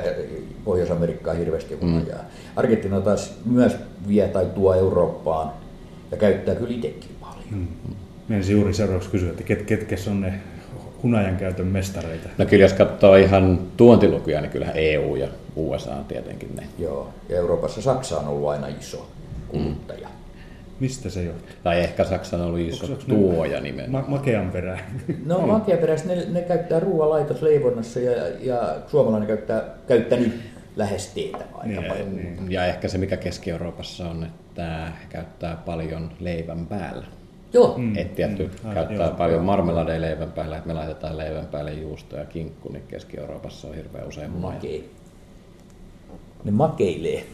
Pohjois-Amerikkaa 0.70 1.34
hirveästi 1.34 1.76
hunajaa. 1.82 2.20
Argentiina 2.56 3.02
taas 3.02 3.34
myös 3.46 3.78
vie 4.08 4.28
tai 4.28 4.46
tuo 4.46 4.74
Eurooppaan 4.74 5.52
ja 6.12 6.18
käyttää 6.18 6.56
kyllä 6.56 6.72
itsekin 6.72 7.10
paljon. 7.22 7.68
Meidän 8.28 8.50
juuri 8.50 8.74
seuraavaksi 8.74 9.10
kysyä, 9.10 9.30
että 9.30 9.44
ket, 9.44 9.62
ketkä 9.62 9.96
on 10.10 10.22
ne 10.22 10.34
hunajan 11.04 11.38
käytön 11.38 11.68
mestareita? 11.68 12.30
No 12.38 12.46
kyllä 12.46 12.66
jos 12.66 12.74
katsoo 12.74 13.16
ihan 13.16 13.60
tuontilukuja, 13.78 14.42
niin 14.42 14.52
kyllähän 14.52 14.78
EU 14.78 15.16
ja 15.16 15.28
USA 15.56 15.96
on 15.96 16.06
tietenkin 16.06 16.56
ne. 16.56 16.64
Joo, 16.80 17.10
ja 17.30 17.38
Euroopassa 17.38 17.82
Saksa 17.82 18.20
on 18.20 18.28
ollut 18.28 18.50
aina 18.50 18.68
iso 18.68 19.08
kuluttaja. 19.48 20.10
Mistä 20.80 21.10
se 21.10 21.24
johtuu? 21.24 21.50
Tai 21.64 21.80
ehkä 21.80 22.04
Saksa 22.04 22.38
on 22.38 22.44
ollut 22.44 22.60
iso 22.60 22.86
Onks- 22.86 22.92
onks 22.92 23.08
ne 23.08 23.16
tuoja 23.16 23.62
nimenomaan. 23.62 24.04
Ma- 24.04 24.10
makean 24.18 24.52
perään. 24.52 24.80
No 25.26 25.48
makeaperäiset, 25.48 26.08
ne, 26.08 26.26
ne 26.30 26.42
käyttää 26.42 26.80
ruoanlaitosleivonnassa 26.80 28.00
ja, 28.00 28.28
ja 28.42 28.76
suomalainen 28.88 29.28
käyttää, 29.28 29.64
käyttänyt 29.88 30.34
lähes 30.80 31.08
teetä 31.08 31.46
aika 31.54 31.68
Niin, 31.82 31.84
paljon. 31.84 32.16
niin. 32.16 32.52
Ja 32.52 32.66
ehkä 32.66 32.88
se 32.88 32.98
mikä 32.98 33.18
Keski-Euroopassa 33.18 34.10
on, 34.10 34.24
että 34.24 34.86
he 35.02 35.06
käyttää 35.10 35.56
paljon 35.56 36.12
leivän 36.20 36.66
päällä. 36.68 37.06
Joo, 37.54 37.78
Mm. 37.78 37.98
Et 37.98 38.16
tietty 38.16 38.44
Mm. 38.64 38.74
Käyttää 38.74 39.08
joo. 39.08 39.16
paljon 39.16 39.44
marmeladeja 39.46 40.02
leivän 40.02 40.32
päällä, 40.32 40.56
että 40.58 40.68
me 40.68 40.74
laitetaan 40.74 41.18
leivän 41.18 41.46
päälle 41.46 41.74
juusto 41.74 42.18
ja 42.18 42.26
kinkku, 42.26 42.72
niin 42.72 42.84
Keski-Euroopassa 42.88 43.68
on 43.68 43.76
hirveän 43.76 44.08
usein 44.08 44.34
hunaja. 44.34 44.54
makei. 44.54 44.90
Ne 46.44 46.52
makeilee. 46.52 47.24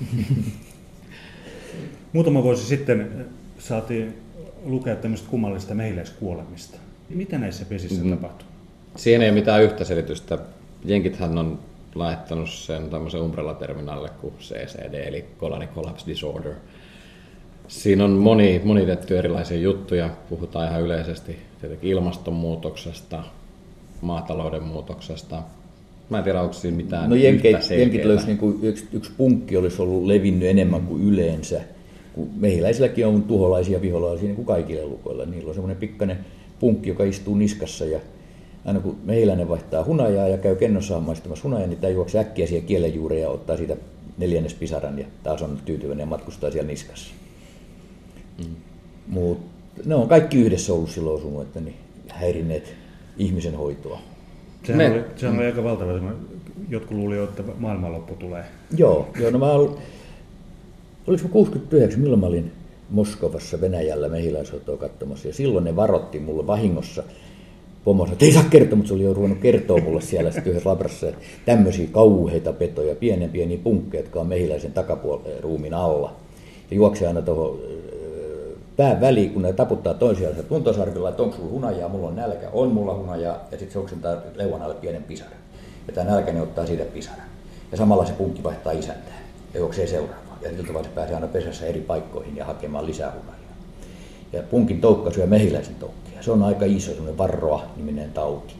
Muutama 2.13 2.43
vuosi 2.43 2.65
sitten 2.65 3.25
saatiin 3.60 4.17
lukea 4.65 4.95
tämmöistä 4.95 5.29
kummallista 5.29 5.75
mehiläiskuolemista. 5.75 6.77
Mitä 7.10 7.38
näissä 7.38 7.65
pesissä 7.65 8.03
mm. 8.03 8.10
tapahtuu? 8.10 8.47
Siinä 8.95 9.23
ei 9.23 9.29
ole 9.29 9.39
mitään 9.39 9.63
yhtä 9.63 9.84
selitystä. 9.84 10.38
Jenkithän 10.86 11.38
on 11.38 11.60
laittanut 11.95 12.49
sen 12.49 12.89
tämmöisen 12.89 13.21
umbrella-terminalle 13.21 14.10
kuin 14.21 14.34
CCD, 14.39 15.08
eli 15.08 15.25
Colony 15.39 15.67
Collapse 15.67 16.05
Disorder. 16.08 16.53
Siinä 17.67 18.05
on 18.05 18.12
moni, 18.12 18.62
moni 18.63 18.86
tehty 18.86 19.17
erilaisia 19.17 19.58
juttuja. 19.58 20.10
Puhutaan 20.29 20.67
ihan 20.67 20.81
yleisesti 20.81 21.38
tietenkin 21.62 21.89
ilmastonmuutoksesta, 21.89 23.23
maatalouden 24.01 24.63
muutoksesta. 24.63 25.43
Mä 26.10 26.17
en 26.17 26.23
tiedä, 26.23 26.41
onko 26.41 26.53
siinä 26.53 26.77
mitään 26.77 27.10
No 27.10 27.15
yhtä 27.15 27.73
jenkit, 27.73 28.05
löysi 28.05 28.25
niin 28.25 28.38
kuin 28.38 28.60
yksi, 28.62 28.88
yksi 28.93 29.12
punkki 29.17 29.58
olisi 29.58 29.81
ollut 29.81 30.05
levinnyt 30.05 30.49
enemmän 30.49 30.81
kuin 30.81 31.03
yleensä. 31.03 31.62
Kun 32.13 32.29
mehiläisilläkin 32.36 33.08
on 33.08 33.23
tuholaisia 33.23 33.81
viholaisia 33.81 34.25
niin 34.25 34.36
kuin 34.36 34.45
kaikilla 34.45 34.81
elukoilla. 34.81 35.25
Niillä 35.25 35.49
on 35.49 35.53
semmoinen 35.53 35.77
pikkainen 35.77 36.17
punkki, 36.60 36.89
joka 36.89 37.03
istuu 37.03 37.36
niskassa 37.36 37.86
ja 37.86 37.99
aina 38.65 38.80
kun 38.80 38.97
mehiläinen 39.04 39.49
vaihtaa 39.49 39.84
hunajaa 39.84 40.28
ja 40.28 40.38
käy 40.38 40.56
kennossaan 40.56 41.04
maistamassa 41.04 41.43
hunajaa, 41.43 41.67
niin 41.67 41.80
tämä 41.80 41.93
juoksee 41.93 42.21
äkkiä 42.21 42.47
siihen 42.47 42.65
kielen 42.65 42.95
juureen 42.95 43.21
ja 43.21 43.30
ottaa 43.30 43.58
siitä 43.58 43.78
neljännes 44.17 44.54
pisaran 44.54 44.99
ja 44.99 45.06
taas 45.23 45.41
on 45.41 45.60
tyytyväinen 45.65 46.04
ja 46.04 46.08
matkustaa 46.08 46.51
siellä 46.51 46.67
niskassa. 46.67 47.13
Mm. 48.38 48.56
Mut 49.08 49.39
ne 49.86 49.95
on 49.95 50.08
kaikki 50.08 50.38
yhdessä 50.38 50.73
ollut 50.73 50.89
silloin 50.89 51.15
osunut, 51.15 51.41
että 51.41 51.60
ne 51.62 51.73
häirinneet 52.10 52.75
ihmisen 53.17 53.56
hoitoa. 53.56 53.99
Sehän, 54.63 54.78
Me- 54.78 54.91
oli, 54.91 55.04
sehän 55.15 55.38
oli 55.38 55.45
aika 55.45 55.63
valtava. 55.63 55.91
Jotkut 56.69 56.97
luuli 56.97 57.15
jo, 57.15 57.23
että 57.23 57.43
maailmanloppu 57.58 58.15
tulee. 58.15 58.43
Joo, 58.78 59.08
joo 59.19 59.32
no 59.32 59.39
mä 59.39 59.51
olin, 59.51 59.71
oliko 61.08 61.23
mä 61.23 61.30
69, 61.30 61.99
milloin 61.99 62.19
mä 62.19 62.28
olin 62.28 62.51
Moskovassa 62.89 63.62
Venäjällä 63.62 64.10
mehiläishoitoa 64.10 64.78
katsomassa, 64.78 65.28
ja 65.28 65.34
silloin 65.34 65.63
ne 65.63 65.75
varotti 65.75 66.19
mulle 66.19 66.47
vahingossa. 66.47 67.04
Pomo 67.86 68.04
sanoi, 68.04 68.13
että 68.13 68.26
ei 68.26 68.34
saa 68.34 68.43
kertoa, 68.50 68.76
mutta 68.76 68.88
se 68.88 68.93
oli 68.93 69.04
jo 69.04 69.13
ruvennut 69.13 69.39
kertoa 69.39 69.82
mulle 69.82 70.02
siellä 70.02 70.32
sitten 70.32 70.52
yhdessä 70.52 70.69
labrassa, 70.69 71.08
tämmöisiä 71.45 71.88
kauheita 71.91 72.54
petoja, 72.54 72.95
pienen 72.95 73.30
pieniä 73.30 73.58
punkkeja, 73.63 74.04
jotka 74.04 74.19
on 74.19 74.28
mehiläisen 74.28 74.74
takapuolen 74.74 75.43
ruumin 75.43 75.74
alla. 75.74 76.13
Ja 76.71 76.76
juoksee 76.76 77.08
aina 77.08 77.21
tuohon 77.21 77.60
pään 78.78 79.02
väliin, 79.02 79.34
kun 79.34 79.41
ne 79.41 79.54
taputtaa 79.54 79.93
toisiaan 79.93 80.36
tuntosarvilla, 80.50 81.10
että 81.10 81.24
onko 81.24 81.36
sulla 81.36 81.50
hunajaa, 81.50 81.89
mulla 81.89 82.08
on 82.08 82.15
nälkä, 82.15 82.50
on 82.54 82.71
mulla 82.71 82.95
hunajaa, 82.95 83.36
ja 83.52 83.58
sitten 83.58 83.71
se 83.71 83.80
oksentaa 83.80 84.15
leuan 84.36 84.62
alle 84.62 84.76
pienen 84.76 85.04
pisaran. 85.04 85.38
Ja 85.88 85.93
tämä 85.93 86.12
nälkäinen 86.12 86.43
ottaa 86.43 86.65
siitä 86.65 86.84
pisaran. 86.86 87.28
ja 87.71 87.78
samalla 87.78 88.06
se 88.06 88.13
punkki 88.13 88.43
vaihtaa 88.43 88.74
isäntää 88.74 89.21
ja 89.54 89.60
juoksee 89.60 89.88
seuraavaan. 89.88 90.38
Ja 90.41 90.50
sillä 90.50 90.67
tavalla 90.67 90.88
se 90.88 90.93
pääsee 90.95 91.15
aina 91.15 91.28
pesässä 91.28 91.65
eri 91.65 91.82
paikkoihin 91.82 92.36
ja 92.36 92.45
hakemaan 92.45 92.86
lisää 92.86 93.12
hunajaa. 93.12 93.56
Ja 94.34 94.43
punkin 94.43 94.82
toukka 94.82 95.12
syö 95.12 95.26
mehiläisen 95.26 95.76
toukkia. 96.15 96.23
Se 96.23 96.32
on 96.32 96.43
aika 96.43 96.65
iso, 96.65 96.91
semmoinen 96.91 97.17
varroa 97.17 97.65
niminen 97.75 98.12
tauti. 98.12 98.54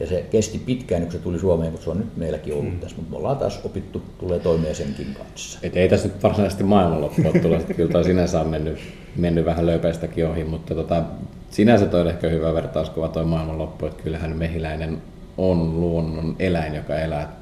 Ja 0.00 0.06
se 0.06 0.26
kesti 0.30 0.58
pitkään, 0.58 1.02
kun 1.02 1.12
se 1.12 1.18
tuli 1.18 1.38
Suomeen, 1.38 1.72
mutta 1.72 1.84
se 1.84 1.90
on 1.90 1.98
nyt 1.98 2.16
meilläkin 2.16 2.54
ollut 2.54 2.70
hmm. 2.70 2.80
tässä. 2.80 2.96
Mutta 2.96 3.10
me 3.10 3.16
ollaan 3.16 3.36
taas 3.36 3.60
opittu, 3.64 4.02
tulee 4.18 4.38
toimeen 4.38 4.74
senkin 4.74 5.14
kanssa. 5.14 5.58
Et 5.62 5.76
ei 5.76 5.88
tässä 5.88 6.08
nyt 6.08 6.22
varsinaisesti 6.22 6.64
maailmanloppua 6.64 7.32
tule, 7.42 7.62
kyllä 7.76 7.92
toi 7.92 8.04
sinänsä 8.04 8.40
on 8.40 8.48
mennyt, 8.48 8.78
mennyt 9.16 9.44
vähän 9.44 9.66
löypäistäkin 9.66 10.26
ohi, 10.26 10.44
mutta 10.44 10.74
tota, 10.74 11.02
sinänsä 11.50 11.86
toi 11.86 12.08
ehkä 12.08 12.28
hyvä 12.28 12.54
vertauskuva 12.54 13.08
toi 13.08 13.24
maailmanloppu, 13.24 13.86
että 13.86 14.02
kyllähän 14.02 14.36
mehiläinen 14.36 15.02
on 15.38 15.80
luonnon 15.80 16.36
eläin, 16.38 16.74
joka 16.74 16.96
elää, 16.96 17.36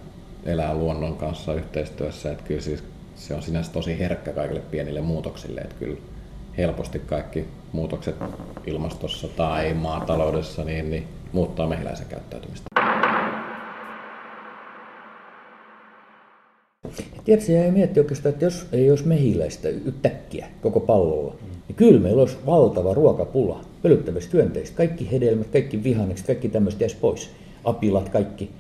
elää 0.45 0.75
luonnon 0.75 1.17
kanssa 1.17 1.55
yhteistyössä. 1.55 2.31
Että 2.31 2.45
kyllä 2.45 2.61
siis 2.61 2.85
se 3.15 3.35
on 3.35 3.43
sinänsä 3.43 3.73
tosi 3.73 3.99
herkkä 3.99 4.33
kaikille 4.33 4.63
pienille 4.71 5.01
muutoksille, 5.01 5.61
että 5.61 5.75
kyllä 5.79 5.97
helposti 6.57 6.99
kaikki 6.99 7.45
muutokset 7.73 8.17
ilmastossa 8.67 9.29
tai 9.29 9.75
maataloudessa 9.75 10.65
niin, 10.65 10.91
niin 10.91 11.05
muuttaa 11.33 11.69
mehiläisen 11.69 12.07
käyttäytymistä. 12.07 12.67
Tiedätkö, 17.25 17.53
jäi 17.53 17.71
miettiä 17.71 18.01
oikeastaan, 18.01 18.33
että 18.33 18.45
jos 18.45 18.67
ei 18.73 18.91
olisi 18.91 19.09
mehiläistä 19.09 19.69
yhtäkkiä 19.69 20.47
koko 20.63 20.81
pallolla, 20.81 21.35
niin 21.69 21.77
kyllä 21.77 22.01
meillä 22.01 22.21
olisi 22.21 22.37
valtava 22.47 22.95
ruokapula 22.95 23.61
pölyttävistä 23.83 24.31
hyönteistä. 24.33 24.77
Kaikki 24.77 25.13
hedelmät, 25.13 25.47
kaikki 25.49 25.85
vihannekset, 25.85 26.27
kaikki 26.27 26.49
tämmöiset 26.49 26.81
jäisi 26.81 26.97
pois. 27.01 27.31
Apilat, 27.65 28.09
kaikki. 28.09 28.51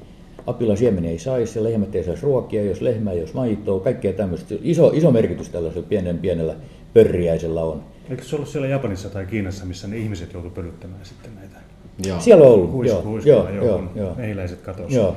Apilasiemeniä 0.46 1.11
ei 1.11 1.18
saisi 1.18 1.64
lehmät 1.64 1.94
ei 1.94 2.05
saisi 2.05 2.22
ruokia, 2.22 2.62
jos 2.62 2.81
lehmä 2.81 3.12
ei 3.12 3.20
olisi 3.20 3.35
maitoa, 3.35 3.81
kaikkea 3.81 4.12
tämmöistä. 4.12 4.55
Iso, 4.62 4.90
iso 4.94 5.11
merkitys 5.11 5.48
tällaisella 5.48 5.87
pienen 5.88 6.18
pienellä 6.18 6.55
pörriäisellä 6.94 7.64
on. 7.64 7.83
Eikö 8.12 8.25
se 8.25 8.37
ollut 8.37 8.48
siellä 8.48 8.68
Japanissa 8.68 9.09
tai 9.11 9.27
Kiinassa, 9.27 9.64
missä 9.64 9.88
ne 9.88 9.96
ihmiset 9.96 10.33
joutuivat 10.33 10.55
pölyttämään 10.55 11.05
sitten 11.05 11.35
näitä? 11.35 11.57
Joo. 12.07 12.20
Siellä 12.20 12.44
on 12.44 12.53
ollut, 12.53 12.72
Huis, 12.72 12.90
joo, 13.27 13.48
joo, 13.48 13.64
joo, 13.64 13.83
joo. 13.94 14.14
Mehiläiset 14.14 14.61
katosi. 14.61 14.94
Joo. 14.94 15.16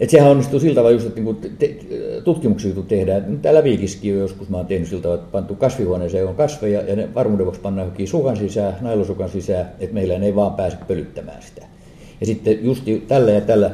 Et 0.00 0.10
sehän 0.10 0.30
onnistuu 0.30 0.60
sillä 0.60 0.74
tavalla 0.74 0.90
just, 0.90 1.06
että 1.06 1.20
niin 1.20 1.36
te, 1.58 1.76
tutkimuksia 2.24 2.74
kun 2.74 2.86
tehdään, 2.86 3.38
täällä 3.42 3.64
Viikissäkin 3.64 4.18
joskus 4.18 4.48
mä 4.48 4.56
oon 4.56 4.66
tehnyt 4.66 4.88
sillä 4.88 5.02
tavalla, 5.02 5.22
että 5.22 5.32
pantu 5.32 5.54
kasvihuoneeseen 5.54 6.26
on 6.26 6.34
kasveja 6.34 6.82
ja 6.82 6.96
ne 6.96 7.14
varmuuden 7.14 7.46
vuoksi 7.46 7.60
pannaan 7.60 7.86
johonkin 7.86 8.08
sukan 8.08 8.36
sisään, 8.36 8.76
nailosukan 8.80 9.28
sisään, 9.28 9.66
että 9.80 9.94
meillä 9.94 10.14
ei 10.14 10.34
vaan 10.34 10.54
pääse 10.54 10.76
pölyttämään 10.88 11.42
sitä. 11.42 11.66
Ja 12.20 12.26
sitten 12.26 12.64
just 12.64 12.84
tällä 13.08 13.30
ja 13.30 13.40
tällä 13.40 13.70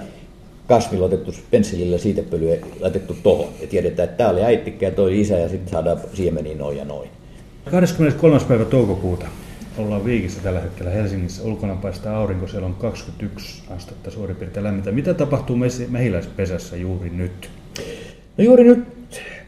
kasvilla 0.66 1.06
otettu 1.06 1.34
pensselillä 1.50 1.98
siitepölyä 1.98 2.56
laitettu 2.80 3.16
tohon 3.22 3.48
ja 3.60 3.66
tiedetään, 3.66 4.08
että 4.08 4.16
tämä 4.18 4.30
oli 4.30 4.42
äittikkä 4.42 4.86
ja 4.86 4.92
toi 4.92 5.20
isä 5.20 5.38
ja 5.38 5.48
sitten 5.48 5.70
saadaan 5.70 6.00
siemeniä 6.14 6.56
noin 6.56 6.76
ja 6.76 6.84
noin. 6.84 7.10
23. 7.70 8.38
päivä 8.48 8.64
toukokuuta 8.64 9.26
ollaan 9.78 10.04
Viikissä 10.04 10.40
tällä 10.42 10.60
hetkellä 10.60 10.90
Helsingissä. 10.90 11.42
Ulkona 11.44 11.76
paistaa 11.76 12.16
aurinko, 12.16 12.46
siellä 12.46 12.66
on 12.66 12.74
21 12.74 13.62
astetta 13.76 14.10
suurin 14.10 14.36
piirtein 14.36 14.64
lämmintä. 14.64 14.92
Mitä 14.92 15.14
tapahtuu 15.14 15.56
mehiläispesässä 15.88 16.76
juuri 16.76 17.10
nyt? 17.10 17.50
No 18.38 18.44
juuri 18.44 18.64
nyt 18.64 18.84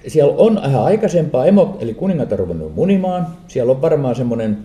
siellä 0.07 0.35
on 0.37 0.61
vähän 0.63 0.85
aikaisempaa 0.85 1.47
emo, 1.47 1.79
eli 1.81 1.95
kuningatar 1.95 2.39
ruvennut 2.39 2.75
munimaan. 2.75 3.27
Siellä 3.49 3.73
on 3.73 3.83
varmaan 3.83 4.15
semmoinen 4.15 4.59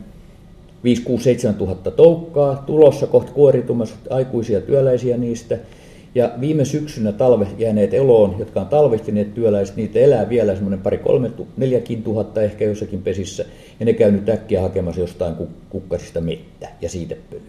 5, 0.84 1.02
6, 1.02 1.24
7 1.24 1.56
tuhatta 1.56 1.92
toukkaa 1.92 2.56
tulossa 2.56 3.08
kohta 3.08 3.32
kuoritumassa 3.32 3.96
aikuisia 4.10 4.62
työläisiä 4.62 5.18
niistä. 5.18 5.58
Ja 6.16 6.32
viime 6.40 6.66
syksynä 6.66 7.12
talve 7.12 7.48
jääneet 7.58 7.94
eloon, 7.94 8.36
jotka 8.40 8.62
on 8.62 8.68
talvehtineet 8.68 9.34
työläiset, 9.34 9.76
niitä 9.76 10.00
elää 10.00 10.30
vielä 10.30 10.54
semmoinen 10.54 10.80
pari, 10.80 10.98
kolme, 10.98 11.32
neljäkin 11.58 12.04
tuhatta 12.04 12.42
ehkä 12.42 12.66
jossakin 12.66 13.02
pesissä. 13.02 13.46
Ja 13.80 13.86
ne 13.86 13.94
käy 13.94 14.12
nyt 14.12 14.30
äkkiä 14.30 14.62
hakemassa 14.62 15.02
jostain 15.02 15.36
kukkasista 15.70 16.22
mettä 16.22 16.70
ja 16.82 16.90
siitepölyä. 16.90 17.42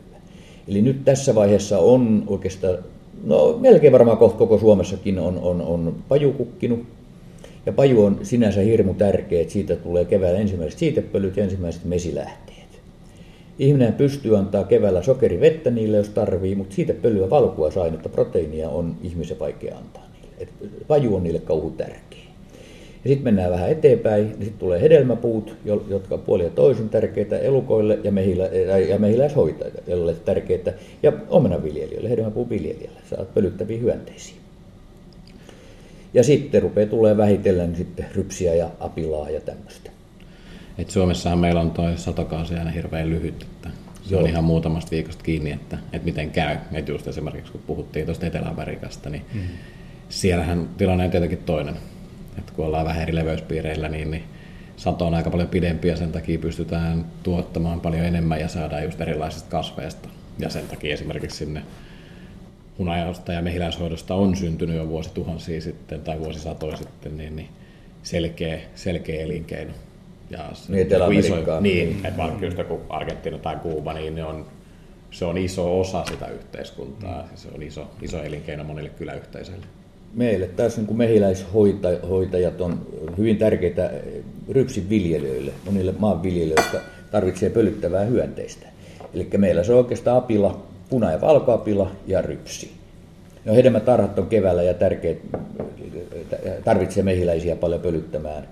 Eli 0.68 0.82
nyt 0.82 1.04
tässä 1.04 1.34
vaiheessa 1.34 1.78
on 1.78 2.24
oikeastaan, 2.26 2.78
no 3.24 3.58
melkein 3.60 3.92
varmaan 3.92 4.18
kohta 4.18 4.38
koko 4.38 4.58
Suomessakin 4.58 5.18
on, 5.18 5.38
on, 5.38 5.62
on 5.62 5.96
paju 6.08 6.32
kukkinut. 6.32 6.80
Ja 7.66 7.72
paju 7.72 8.04
on 8.04 8.18
sinänsä 8.22 8.60
hirmu 8.60 8.94
tärkeä, 8.94 9.40
että 9.40 9.52
siitä 9.52 9.76
tulee 9.76 10.04
keväällä 10.04 10.38
ensimmäiset 10.38 10.78
siitepölyt 10.78 11.36
ja 11.36 11.44
ensimmäiset 11.44 11.84
mesilähteet. 11.84 12.45
Ihminen 13.58 13.92
pystyy 13.92 14.36
antaa 14.36 14.64
keväällä 14.64 15.02
sokerivettä 15.02 15.70
niille, 15.70 15.96
jos 15.96 16.08
tarvii, 16.08 16.54
mutta 16.54 16.74
siitä 16.74 16.94
pölyä 16.94 17.30
valkuaisainetta, 17.30 18.08
proteiinia 18.08 18.68
on 18.68 18.96
ihmisen 19.02 19.38
vaikea 19.38 19.76
antaa 19.76 20.06
niille. 20.12 20.36
Et 20.38 20.48
paju 20.88 21.14
on 21.16 21.22
niille 21.22 21.38
kauhu 21.38 21.70
tärkeä. 21.70 22.26
Ja 23.04 23.08
sitten 23.08 23.24
mennään 23.24 23.50
vähän 23.50 23.70
eteenpäin, 23.70 24.24
niin 24.24 24.32
sitten 24.34 24.58
tulee 24.58 24.80
hedelmäpuut, 24.80 25.54
jotka 25.64 26.18
puoli 26.18 26.44
ja 26.44 26.50
toisin 26.50 26.88
tärkeitä 26.88 27.38
elukoille 27.38 27.98
ja, 28.04 28.12
mehilä, 28.12 28.46
ja 28.88 28.98
mehiläishoitajille 28.98 30.14
tärkeitä, 30.24 30.72
ja 31.02 31.12
omenaviljelijöille, 31.28 32.10
hedelmäpuun 32.10 32.50
viljelijälle, 32.50 33.00
saat 33.10 33.34
pölyttäviä 33.34 33.78
hyönteisiä. 33.78 34.36
Ja 36.14 36.22
sitten 36.24 36.62
rupeaa 36.62 36.90
tulee 36.90 37.16
vähitellen 37.16 37.76
sitten 37.76 38.06
rypsiä 38.14 38.54
ja 38.54 38.70
apilaa 38.80 39.30
ja 39.30 39.40
tämmöistä. 39.40 39.95
Et 40.78 40.90
Suomessahan 40.90 41.38
meillä 41.38 41.60
on 41.60 41.70
toi 41.70 41.98
satokausi 41.98 42.54
aina 42.54 42.70
hirveän 42.70 43.10
lyhyt, 43.10 43.42
että 43.42 43.70
se 44.02 44.14
Joo. 44.14 44.22
on 44.22 44.28
ihan 44.28 44.44
muutamasta 44.44 44.90
viikosta 44.90 45.24
kiinni, 45.24 45.52
että, 45.52 45.78
että 45.92 46.04
miten 46.04 46.30
käy. 46.30 46.56
Et 46.72 46.88
just 46.88 47.08
esimerkiksi 47.08 47.52
kun 47.52 47.62
puhuttiin 47.66 48.06
tuosta 48.06 48.26
Etelä-Amerikasta, 48.26 49.10
niin 49.10 49.24
mm. 49.34 49.40
siellähän 50.08 50.68
tilanne 50.78 51.04
on 51.04 51.10
tietenkin 51.10 51.38
toinen. 51.38 51.74
Että 52.38 52.52
kun 52.52 52.66
ollaan 52.66 52.86
vähän 52.86 53.02
eri 53.02 53.14
leveyspiireillä, 53.14 53.88
niin, 53.88 54.10
niin 54.10 54.24
sato 54.76 55.06
on 55.06 55.14
aika 55.14 55.30
paljon 55.30 55.48
pidempi 55.48 55.88
ja 55.88 55.96
sen 55.96 56.12
takia 56.12 56.38
pystytään 56.38 57.04
tuottamaan 57.22 57.80
paljon 57.80 58.04
enemmän 58.04 58.40
ja 58.40 58.48
saadaan 58.48 58.84
just 58.84 59.00
erilaisista 59.00 59.50
kasveista. 59.50 60.08
Ja 60.38 60.48
sen 60.48 60.68
takia 60.68 60.94
esimerkiksi 60.94 61.36
sinne 61.36 61.62
hunajasta 62.78 63.32
ja 63.32 63.42
mehiläishoidosta 63.42 64.14
on 64.14 64.36
syntynyt 64.36 64.76
jo 64.76 64.88
vuosituhansia 64.88 65.60
sitten 65.60 66.00
tai 66.00 66.20
vuosisatoja 66.20 66.76
sitten, 66.76 67.16
niin, 67.16 67.36
niin 67.36 67.48
selkeä, 68.02 68.58
selkeä 68.74 69.22
elinkeino. 69.22 69.72
Ja 70.30 70.52
niin 70.68 70.82
Etelä-Amerikkaan. 70.82 71.62
Niin, 71.62 71.88
niin. 71.88 72.06
että 72.06 72.22
vaikka 72.22 72.44
just 72.44 72.58
joku 72.58 72.80
Argentiina 72.88 73.38
tai 73.38 73.56
Kuuba, 73.56 73.92
niin 73.92 74.14
ne 74.14 74.24
on, 74.24 74.46
se 75.10 75.24
on 75.24 75.38
iso 75.38 75.80
osa 75.80 76.04
sitä 76.04 76.26
yhteiskuntaa. 76.26 77.22
Mm. 77.22 77.28
Se 77.34 77.48
on 77.54 77.62
iso, 77.62 77.90
iso 78.02 78.22
elinkeino 78.22 78.64
monille 78.64 78.90
kyläyhteisöille. 78.90 79.66
Meille 80.14 80.46
tässä 80.46 80.82
niin 80.82 80.96
mehiläishoitajat 80.96 82.60
on 82.60 82.86
hyvin 83.18 83.38
tärkeitä 83.38 83.90
rypsin 84.50 84.88
viljelijöille, 84.88 85.52
monille 85.64 85.94
maanviljelijöille, 85.98 86.54
jotka 86.62 86.78
tarvitsee 87.10 87.50
pölyttävää 87.50 88.04
hyönteistä. 88.04 88.66
Eli 89.14 89.28
meillä 89.36 89.64
se 89.64 89.72
on 89.72 89.78
oikeastaan 89.78 90.18
apila, 90.18 90.62
puna- 90.90 91.12
ja 91.12 91.20
valkoapila 91.20 91.90
ja 92.06 92.22
rypsi. 92.22 92.70
No 93.44 93.54
hedelmätarhat 93.54 94.18
on 94.18 94.26
keväällä 94.26 94.62
ja 94.62 94.74
tärkeät, 94.74 95.18
tarvitsee 96.64 97.02
mehiläisiä 97.02 97.56
paljon 97.56 97.80
pölyttämään 97.80 98.48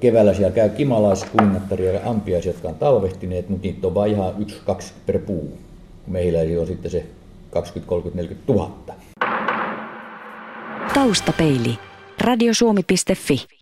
keväällä 0.00 0.34
siellä 0.34 0.54
käy 0.54 0.68
kimalaiset, 0.68 1.28
kuningattaria 1.28 1.92
ja 1.92 2.00
ampiaiset, 2.04 2.52
jotka 2.52 2.68
on 2.68 2.74
talvehtineet, 2.74 3.48
mutta 3.48 3.66
niitä 3.66 3.86
on 3.86 3.94
vain 3.94 4.12
ihan 4.12 4.34
yksi, 4.38 4.56
kaksi 4.66 4.92
per 5.06 5.18
puu. 5.18 5.58
Mehiläisiä 6.06 6.60
on 6.60 6.66
sitten 6.66 6.90
se 6.90 7.06
20, 7.50 7.88
30, 7.88 8.22
40 8.22 8.52
000. 8.52 8.94
Taustapeili. 10.94 11.78
Radiosuomi.fi 12.20 13.53